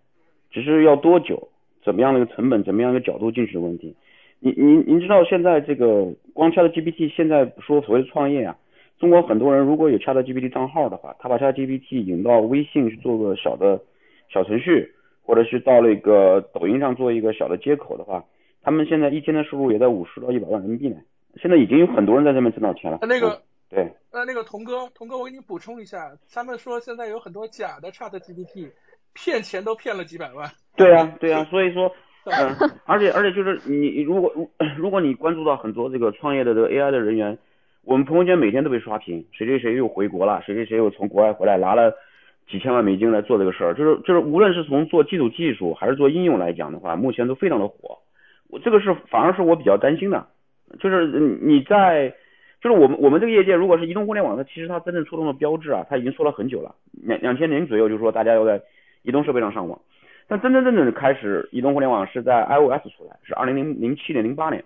[0.50, 1.50] 只是要多久、
[1.86, 3.96] 怎么样的一个成本、怎么样一个角度进去的问题。
[4.40, 8.58] 您您您知道现在这个光 ChatGPT 现在说所谓创业啊，
[9.00, 13.80] 中国很多人如果有 ChatGPT 账号的话，他把 ChatGPT 引到微信去做个小的
[14.28, 14.92] 小程序。
[15.32, 18.22] 或者是到那个抖音上做一个小的接口的话，
[18.62, 20.98] 他们现在一天的收入也在五十到一百万人民币呢。
[21.42, 23.00] 现在已经有很多人在这边挣到钱了。
[23.04, 28.72] 那个对，那那个童哥，童哥，我给你补充一下，他们说现在有很多假的 Chat GPT，
[29.14, 30.52] 骗钱都骗了几百万。
[30.76, 31.90] 对啊，对啊，所以说，
[32.28, 34.34] 嗯，而且而且就是你如果
[34.78, 37.38] 如果你关注到很多这个创业的这个 AI 的人员，
[37.86, 41.94] 我们朋友圈每天都被刷屏，谁谁谁又回国了，谁谁谁又从国外回来拿了。
[42.52, 47.98] 几千万美金来做这个事儿，就是就是无论是从做基础技术还是做应用来讲的话，目前都非常的火。
[48.50, 50.28] 我这个是反而是我比较担心的，
[50.78, 51.08] 就是
[51.42, 52.14] 你在
[52.62, 58.62] 就是我们我们这个业界，如果是移动互联网，它其实它真正触动的标志啊，它已经说了很久了，两两千年左右就说大家要在
[59.04, 59.80] 移动设备上上网，
[60.28, 64.64] 但真真正正的开始移动互联网是在 iOS 出来，是二零零零七年零八年，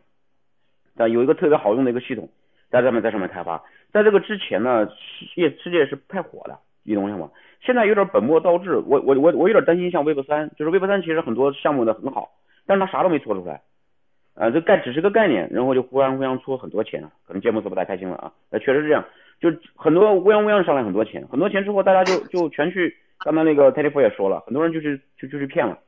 [0.97, 2.27] 但有一个特别好用的一个系统
[2.71, 3.63] 在上面在上面开发，
[3.93, 7.29] 在这个之前呢，世业世界是不太火的移动互联网。
[7.61, 12.29] 现在有点本末倒置，我我我我有点担心，像 Web 三，就是 Web 三其实很多项目的很好，
[12.67, 13.61] 但是他啥都没做出来，
[14.35, 19.03] 啊，这概只是个概念，然后就忽然忽然出很多钱了，可能节目组不太开心了啊，那确实是这样，
[19.39, 25.79] 就很多乌泱乌泱上来很多钱，很多钱之后大家就就全去，刚才那个 t e d d 也说了，很多人就是就就去骗了，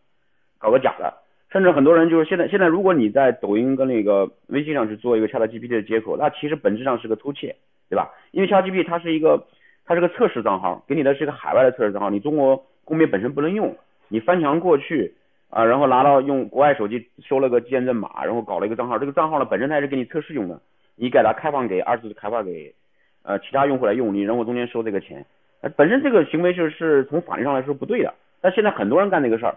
[0.57, 1.13] 搞个假的，
[1.51, 7.55] 甚至很多人就是现在现在如果你在抖音跟那个微信上去做一个 ChatGPT 的接口，那其实本质上是个偷窃，
[7.89, 8.09] 对吧？
[8.31, 9.45] 因为 ChatGPT 它是一个。
[9.87, 13.73] 它是个测试账号，给你的是一个海外的测试账号，你中国公民本身不能用，
[14.09, 15.13] 你翻墙过去
[15.49, 20.59] 啊，然后拿到用国外手机收了个验证码，然后搞了一个账号，这个账号呢本身它是给你测试用的，
[20.97, 22.75] 你给它开放给二次开发给
[23.23, 25.25] 呃其他用户来用，你然后中间收这个钱，
[25.61, 29.55] 呃本身这个行为就是从法律上来说不对的，但现在很多人干这个事儿，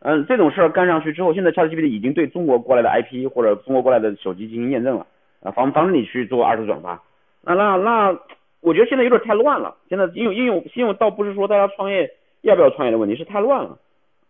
[0.00, 5.06] 嗯，这种事儿干上去之后，现在 ChatGPT 已经对中国过来的 IP 或者中国过来的手机进行验证了，
[5.42, 7.02] 啊，防防止你去做二次转发，
[7.42, 8.18] 那那那。
[8.60, 9.76] 我觉得现在有点太乱了。
[9.88, 13.78] 现在应用应用应用倒不是说大家创业要不要创业的问题，是太乱了。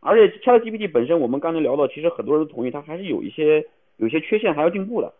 [0.00, 3.64] 而且 ChatGPT 本身，我们刚才聊到，其实很多人都同意，它还是有一些
[3.96, 5.12] 有些缺陷，还要进步的。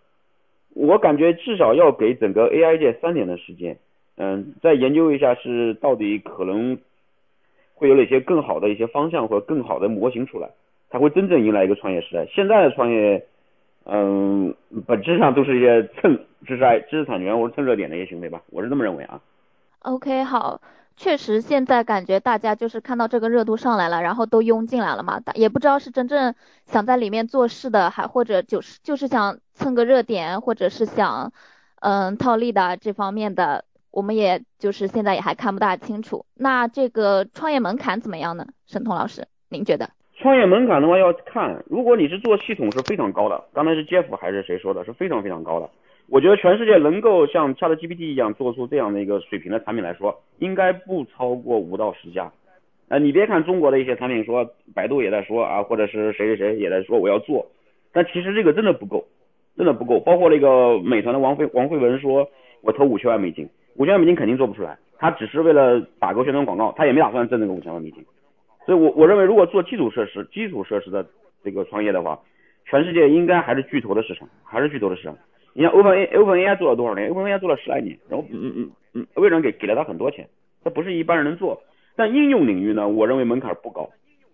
[0.74, 3.78] 我感觉至少要给整个 AI 界三年的时间，
[4.16, 6.78] 嗯，再研究一下是到底可能
[7.74, 10.50] 会有哪些更好的一些方向或更好的模型出来，
[10.90, 12.26] 才会真正迎来一个创业时代。
[12.26, 13.26] 现在的创业。
[13.84, 14.54] 嗯，
[14.86, 16.16] 本质上都是一些蹭
[16.46, 19.20] 知识、知识产权或者蹭热点的一些行为吧，我是这么认为啊。
[19.80, 20.60] OK，好，
[20.96, 26.34] 确实现在感觉大家就是看到这个热度上来了，然后都涌进来了嘛，也不知道是真正
[26.66, 31.32] 想在里面做事的，还或者就是就是想蹭个热点，或者是想
[31.80, 36.26] 嗯套利的这方面的，我们也就是现在也还看不大清楚。
[36.34, 38.46] 那这个创业门槛怎么样呢？
[38.66, 39.88] 沈彤老师，您觉得？
[40.20, 45.70] 创业门槛的话要看，如果你是做系统是非常高的，刚才是 Jeff 还是谁说的，是非常非常高的。
[46.10, 52.30] 我觉得全世界能够像 ChatGPT 一样做出这样的一个水平的产品来说，应该不超过五到十家。
[52.88, 54.44] 呃，你别看中国的一些产品说，
[54.74, 57.46] 百度也在说啊，或者是谁谁谁也在说我要做，
[57.92, 59.06] 但其实这个真的不够，
[59.56, 60.00] 真的不够。
[60.00, 62.28] 包括那个美团的王慧王慧文说，
[62.60, 68.04] 我投五千万美金，五千万美金肯定做不出来，他只是为了打个宣传广告，他也没打算挣那个五千万美金。
[68.70, 71.04] 所以我我认为如果做基础设施、基础设施的
[71.42, 72.20] 这个创业的话，
[72.64, 75.18] 全世界应该还是巨头的市场，还是巨头的市场。
[75.54, 80.28] 你像 Open A Open AI 做了多少年？Open AI 做了十来年，然后嗯嗯嗯，微软给给了他很多钱，
[80.62, 81.60] 他不是一般人能做。
[81.96, 83.90] 但应用领域呢，我认为门槛不高，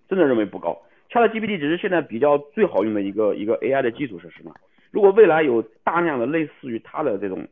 [0.07, 0.82] 真的认为不高。
[1.11, 4.53] ChatGPT 只是现在比较最好用的一个一个 AI 的基础设施嘛。
[4.91, 7.49] 如果未来有大量的类似于它的这种，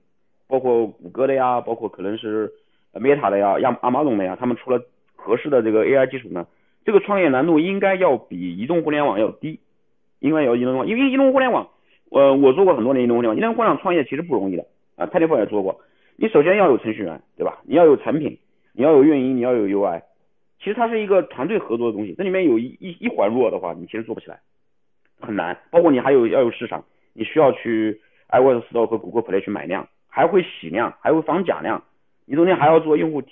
[0.46, 2.52] 包括谷歌的呀，包括可能是
[2.92, 4.78] Meta 的呀、亚阿马逊的呀，他们出了
[5.16, 6.46] 合适的这个 AI 基础呢，
[6.84, 9.60] 这个创业难度应该要比移动互联网要低，
[10.20, 11.68] 应该要移动互联网，因为移动互联网。
[12.10, 14.66] 呃，我做过很多年移动互联网，移动互联网创业其实不容易的
[14.96, 15.80] 啊，泰迪富也做过。
[16.16, 17.60] 你首先要有程序员，对吧？
[17.64, 18.38] 你要有产品，
[18.72, 20.02] 你要有运营，你要有 UI，
[20.58, 22.14] 其实它是一个团队合作的东西。
[22.14, 24.38] 这里面有一一环弱的话，你其实做不起来，
[25.20, 25.58] 很难。
[25.70, 31.82] 包括你还有要有市场，你需要去 iOS Store 和谷歌 Play 去买量，还会洗量，还会防假量，
[32.26, 33.22] 你中间还要做用户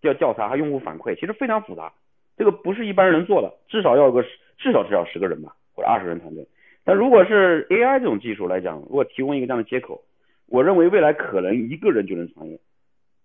[0.00, 1.92] 调调查和用户反馈，其实非常复杂。
[2.40, 4.22] 这个不是一般人能做的，至少要有个
[4.56, 6.48] 至少至少十个人吧，或者二十人团队。
[6.84, 10.02] 但如果是 AI 这种技术来讲，如果提供一个这样的接口，
[10.46, 12.58] 我认为未来可能一个人就能创业，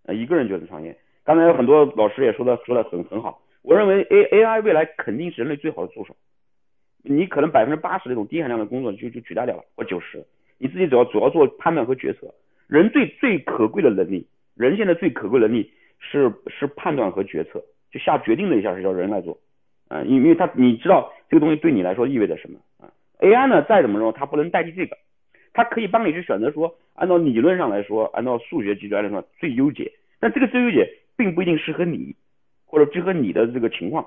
[0.06, 0.98] 呃，一个人就能创业。
[1.24, 6.14] 刚才有很多老师也说的说的很很好，我认为 A AI 未来肯定是人类最好的助手。
[7.02, 10.26] 你可能百分之八十那种低含量的工作就就取代掉了，或九十，
[10.58, 12.36] 你自己主要主要做判断和决策。
[12.68, 17.64] 人最最可贵的能力，人现在最可贵的能力是是判断和决策，
[18.00, 19.38] 下决定的一下是叫人来做，
[19.88, 24.98] 啊，因因为他你知道这个东西对你来说意味着什么啊？AI 呢，再怎么说，它不能代替这个，
[25.54, 32.16] 它可以帮你去选择说，按照理论上来说，按照数学计算来说最优解，但这个最优解并不一定适合你，
[32.66, 34.06] 或者适合你的这个情况，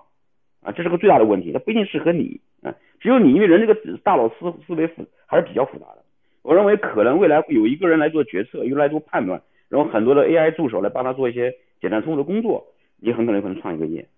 [0.63, 6.05] 啊，这是个最大的问题，它不一定适合你，啊，只有你，因为人这个大脑思思维复还是比较复杂的，
[6.43, 12.67] 我认为可能未来会有一个人来做决策，一个人来做判断，然后很多的 AI 助手来帮他做一些简单粗的工作，
[13.01, 14.09] 你很可能可能创一个业，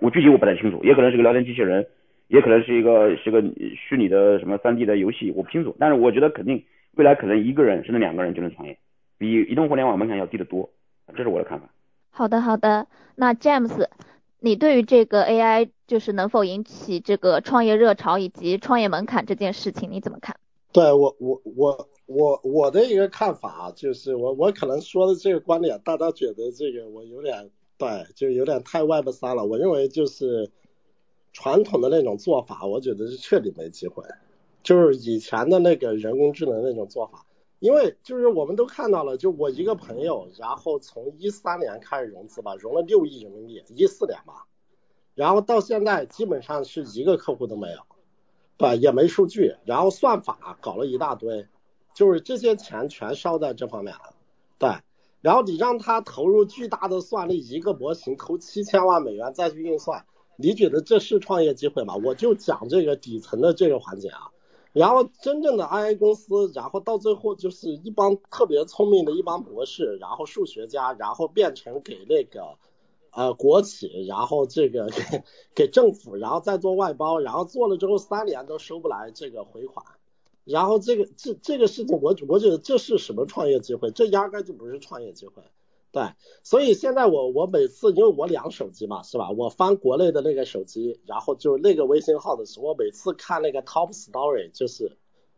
[0.00, 1.86] 我具体我不太清楚，也可能是个聊天机器人。
[2.28, 3.40] 也可能是一个是个
[3.76, 5.76] 虚拟的什么三 D 的游戏，我不清楚。
[5.78, 6.64] 但是我觉得肯定
[6.96, 8.76] 未来可能一个人甚至两个人就能创业，
[9.16, 10.68] 比移动互联网门槛要低得多。
[11.16, 11.68] 这是我的看法。
[12.10, 13.86] 好的好的，那 James，
[14.40, 20.34] 你对于这个 AI 就是能否引起这个创业热潮以及创业门槛这件事情你怎么看？
[20.72, 29.44] 对我我我我我的一个看法就是我我可能说的这个观点，大家觉得这个我有点对，就有点太 Web 三了。
[29.44, 30.50] 我认为就是。
[31.38, 34.02] 传统的那种做法，我觉得是彻底没机会。
[34.62, 37.26] 就是以前的那个人工智能那种做法，
[37.58, 44.46] 因为就是我们都看到了，就我一个朋友，然后从一三年开始融资吧，融了六亿人民币，一四年吧，
[45.14, 47.80] 然后到现在基本上是一个客户都没有，
[48.56, 51.46] 对，也没数据，然后算法搞了一大堆，
[51.92, 54.14] 就是这些钱全烧在这方面了，
[54.58, 54.70] 对，
[55.26, 60.06] 然后你让他投入巨大的算力，一个模型投七千万美元再去运算。
[60.36, 61.96] 你觉得这是创业机会吗？
[61.96, 64.30] 我就讲这个底层的这个环节啊，
[64.72, 72.56] 然后真正的 AI 公司，然后到最后就是一帮特别聪明的一帮博士，然后数学家，然后变成给那个
[73.10, 75.24] 呃国企，然后这个给
[75.56, 79.84] 给政府，然后再做外包，然后做了之后三年都收不来这个回款，
[80.46, 83.90] 然后这个这这个事情，我我觉得这是什么创业机会？
[83.90, 85.42] 这压根就不是创业机会。
[85.90, 86.02] 对，
[86.42, 89.30] 所以现在我我每次因为我两手机嘛，是吧？
[89.30, 94.96] 我翻国内的那个手机，然后就那个微信号的时候，我每次看那个 Top Story，就是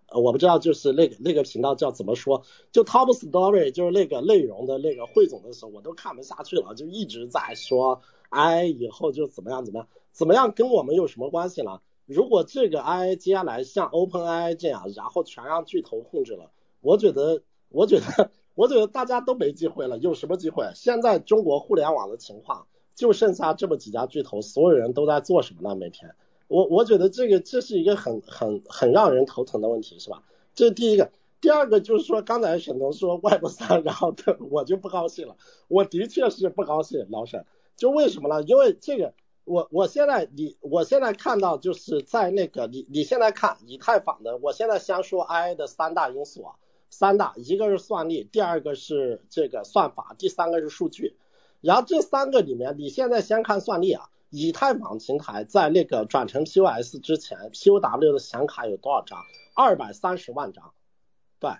[0.08, 11.80] 呃我不知道就是那个那个频道叫怎么说，就 Top Story 就是那个内容的那个汇总的时候，我都看不下去了，就一直在说哎以后就怎么样怎么样怎么样，跟我们有什么关系呢？
[12.08, 18.32] 如果这个 AI 接下来像 OpenAI 这样，然后全让巨头控制了，我觉得我觉得。
[18.58, 20.68] 我觉得大家都没机会了，有什么机会？
[20.74, 22.66] 现在中国互联网的情况
[22.96, 25.76] 就剩下这么几家巨头，所有人都在做什么呢？
[25.76, 26.12] 每天，
[26.48, 30.24] 我我觉得这个这是一个很很很让人头疼的问题，是吧？
[30.56, 34.12] 这是第一个，第二个就是说，刚才沈腾说 Web 三，然后
[34.50, 35.36] 我就不高兴了，
[35.68, 38.42] 我的确是不高兴，老沈，就为什么呢？
[38.42, 39.14] 因为这个，
[39.48, 46.54] 我我现在你我现在看到就是在那个你你现在看以太坊的，我现在先说 AI 的三大因素啊。
[46.90, 51.18] 三大，一个是算力，第二个是这个算法，第三个是数据。
[51.60, 59.18] 然后这三个里面，你现在先看算力啊，以太坊平台在那个转成 POS 之前，POW 的显卡有多少张？
[59.54, 60.72] 二百三十万张，
[61.38, 61.50] 对，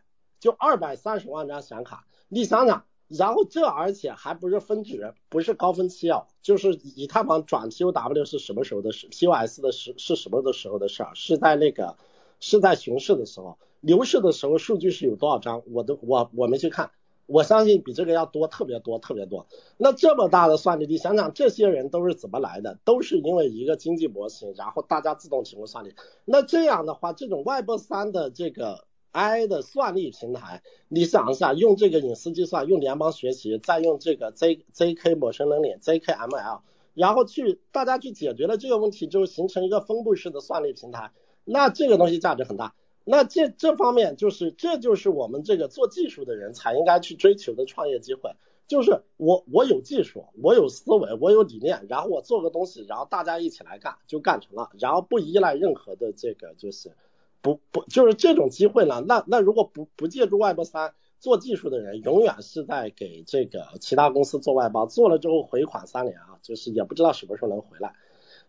[0.41, 2.07] 就二百三十万张显卡。
[2.29, 11.11] 你想想，然后这而且还不是分值，不是高峰期哦，就是以太坊转 POW 是什么时候的事？POS 的时是什么的时候的事儿？
[11.15, 11.97] 是在那个
[12.39, 13.59] 是在熊市的时候。
[13.81, 15.63] 牛市的时候数据是有多少张？
[15.73, 16.91] 我都我我没去看，
[17.27, 19.47] 我相信比这个要多特别多特别多。
[19.77, 22.77] 那这么大的算力，你想想这些人都是怎么来的？
[22.85, 25.95] 都是因为一个经济模型，然后大家自动提供算力。
[26.25, 36.61] 那这样的话，这种 Web 三的这个 I 的算力平台，你想一下，用这个隐私计算，用联邦学习，再用这个 Z ZK 模生能力 ZKML，
[36.95, 41.13] 然后去大家去解决了这个问题，就形成一个分布式的算力平台。
[41.45, 42.75] 那这个东西价值很大。
[43.05, 48.33] 那这这方面就是，这就是我们这个做技术的人才应该去追求的创业机会。
[48.67, 56.93] 就是我我有技术，我有思维，我有理念，然后我做个东西，然后大家一起来干，就干成了，然后不依赖任何的这个就是
[57.41, 59.05] 不不就是这种机会呢？
[59.07, 67.95] 那那如果不不借助外包三做技术的人，永远是在给这个其他公司做外包，做了之后回款三年啊，就是也不知道什么时候能回来。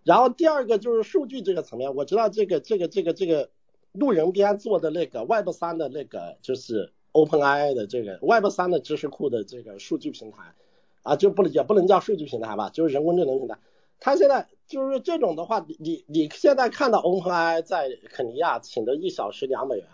[0.04, 3.50] 然后第二个就是数据这个层面，我知道这个这个这个这个。
[3.92, 10.54] 路人边做的那个 Web 三的那个就是 OpenAI 的这个 Web 三的知识库的这个数据平台
[11.02, 13.58] 啊，就不能也不能叫数据平台吧，就是人工智能平台。
[14.00, 19.86] 它现在就是这种的话，你你现在看到 OpenAI 在肯尼亚请的一小时两美元，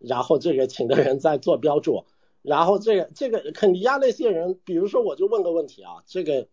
[0.00, 2.04] 然后这个请的人在做标注，
[2.42, 6.48] 然后这个这个肯尼亚那些人，比如说我就问个问题啊，这个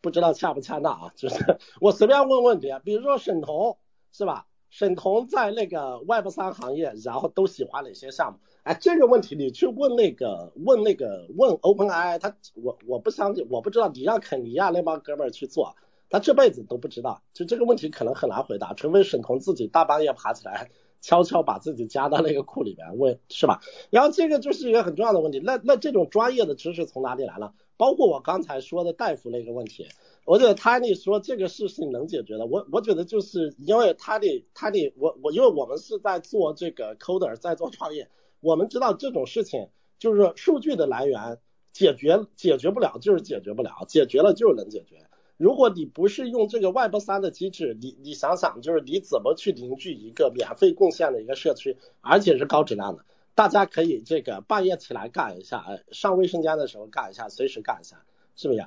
[0.00, 3.76] 不知道恰不恰当啊，就是我随便问问题啊，比如说沈彤
[4.12, 4.46] 是吧？
[4.70, 8.38] 沈彤在那个 Web 三行业，然后都喜欢哪些项目？
[8.64, 13.88] 哎，这个问题你去问那个问那个问 OpenAI，他我我不相信，我不知道。
[13.88, 15.76] 你让肯尼亚那帮哥们儿去做，
[16.10, 17.22] 他这辈子都不知道。
[17.32, 20.70] 就这个问题可能很难回答，除非沈彤自己大半夜爬起来，
[21.00, 23.60] 悄悄把自己加到那个库里边问，是吧？
[23.90, 25.40] 然后这个就是一个很重要的问题。
[25.40, 27.54] 那那这种专业的知识从哪里来了？
[27.76, 29.88] 包括我刚才说的大夫那个问题。
[30.26, 38.08] 我觉得 Tiny 说这个事情能解决的，我我觉得就是因为 Tiny Tiny 我我因为我们是在做这个 coder，在做创业，
[38.40, 39.68] 我们知道这种事情
[39.98, 41.38] 就是数据的来源
[41.74, 44.96] 解决解决不了就是解决不了，解决了就是能解决。
[45.36, 53.04] 如果你不是用这个 Web 三的机制，你你想想就是你怎么去凝聚一个免费贡献的一个社区，而且是高质量的，
[53.34, 58.04] 大家可以这个半夜起来干一下，上卫生间的时候干一下，随时干一下，
[58.36, 58.64] 是不是？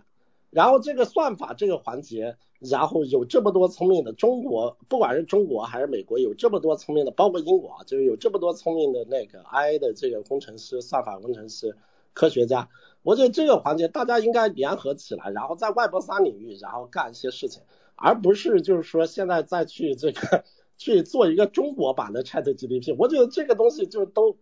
[0.50, 11.78] 然后这个算法这个环节，然后有这么多聪明的中国，不管是中国还是美国，有这么多聪明的，包括英国啊，就是有这么多聪明的那个 AI 的这个工程师、算法工程师、
[12.14, 12.70] 科学家。
[13.08, 17.64] 我觉得这个环节大家应该联合起来，然后在 Web 三领域，然后干一些事情，
[17.96, 20.44] 而不是就是说现在再去这个
[20.78, 22.94] 去做一个中国版的 ChatGPT。
[23.00, 24.36] 我觉得这个东西就都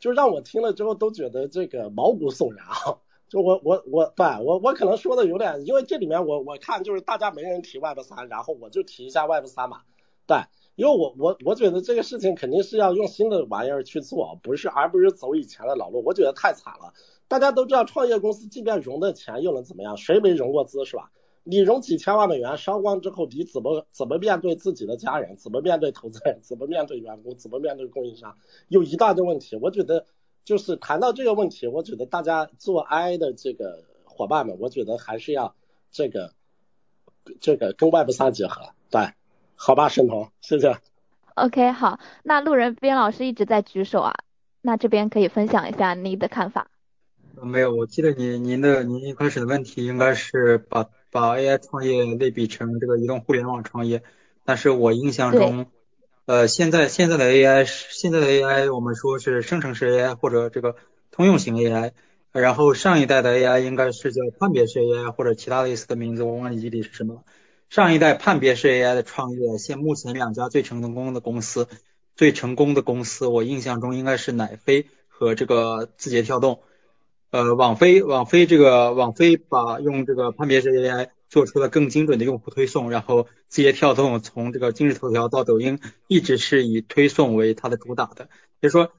[0.00, 2.98] 就让我听了之后都觉得这个毛骨悚然啊。
[3.28, 9.82] 就我我我对我我可能说的有点，因为这里面我我看就是大家没人提 Web 三，然后我就提一下 Web 三嘛，
[10.26, 10.38] 对，
[10.74, 16.94] 因为我我我觉得这个事情肯定是要用新的玩意儿去做，不是而不是走以前的老路，我觉得太惨了。
[17.28, 19.96] 大家都知道创业公司即便融的钱又能怎么样？
[19.96, 21.10] 谁没融过资是吧？
[21.44, 25.36] 你融几千万美元烧光之后，你怎么怎么面对自己的家人？
[25.36, 26.40] 怎么面对投资人？
[26.42, 27.36] 怎么面对员工？
[27.36, 28.36] 怎么面对供应商？
[28.68, 30.06] 有一大堆问题，我觉得。
[30.44, 35.54] 就是谈到这个问题，我觉得大家做 AI 的这个伙伴们，我觉得还是要
[35.90, 36.32] 这个
[37.38, 39.12] 这个跟 Web 三结合，对，
[39.56, 40.78] 好吧，沈彤，谢谢。
[41.34, 44.14] OK，好，那路人边老师一直在举手啊，
[44.62, 46.70] 那这边可以分享一下您的看法。
[47.42, 54.02] 没有，我记得您您的您一开始的问题应该是把把 AI 创业类比成这个移动互联网创业，
[54.44, 55.66] 但是我印象中。
[56.26, 60.76] 呃，现在现在的 AI 是现在的 AI，我们说是生成式 AI 或者这个
[61.10, 61.92] 通用型 AI，
[62.32, 67.24] 然后上一代的 AI 应该是叫判别式 AI 或者其他类似的名字，我忘记具体是什么。
[67.70, 71.66] 上一代判别式 AI 的创业，现目前两家最成功的公司，
[72.14, 76.60] 最成功的公司，我印象中应该是奶飞和这个字节跳动。
[77.30, 81.10] 呃，网飞网飞这个网飞把用这个判别式 AI。
[81.30, 88.30] 做出了更精准的用户推送，然后字节跳动从这个今日头条到抖音，一直是以推送为它的主打的。
[88.62, 88.92] 就是说，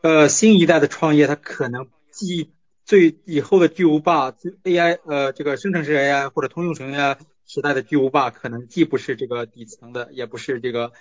[0.00, 2.50] 呃，新一代的创业，它可能既
[2.86, 10.92] 最以后的巨无霸 AI，呃，这个生成式 AI 或者通用型 AI 时代的巨无霸，可能既不是这个底层的，也不是这个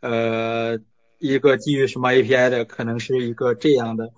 [0.00, 0.80] 呃
[1.20, 4.10] 一个基于什么 API 的，可能是一个这样的，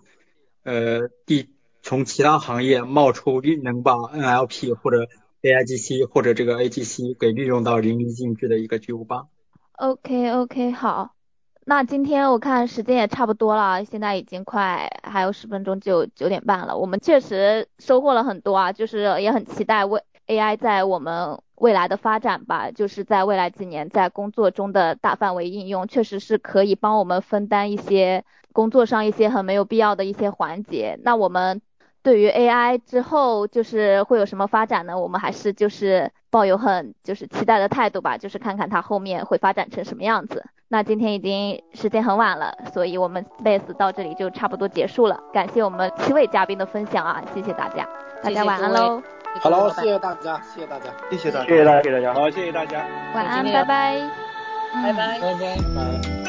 [0.62, 1.50] 呃，第
[1.82, 5.08] 从其他行业冒出能把 NLP 或者
[5.42, 9.26] AIGC 或者这个 AGC 给利用到淋漓尽致的一个巨无霸。
[9.72, 11.14] OK OK 好，
[11.64, 16.76] 那今天我看时间也差不多了，现在已经快还有十分钟就九点半了。
[16.76, 31.00] 我们确实收获了很多啊，就是也很期待未 AI 在我们未来的发展吧，就是在未来几年在工作中的大范围应用，确实是可以帮我们分担一些工作上一些很没有必要的一些环节。
[31.02, 31.62] 那我们。
[32.02, 34.98] 对于 AI 之后就是会有什么发展呢？
[34.98, 40.44] 我们还是就是抱有很就是期待的态度吧，就是看看它后面会发展成什么样子。
[40.68, 45.20] 那今天已经时间很晚了，所以我们 Space 到这里就差不多结束了。
[45.32, 47.86] 感谢我们七位嘉宾的分享啊，谢谢大家，
[48.22, 49.02] 大家晚安喽。
[49.40, 54.00] 好了，谢谢大家，谢谢大家，谢谢大家，谢谢大家，谢谢大家，好，谢谢大家，晚安，拜拜，
[54.82, 55.56] 拜拜，拜拜。
[55.74, 56.19] 拜。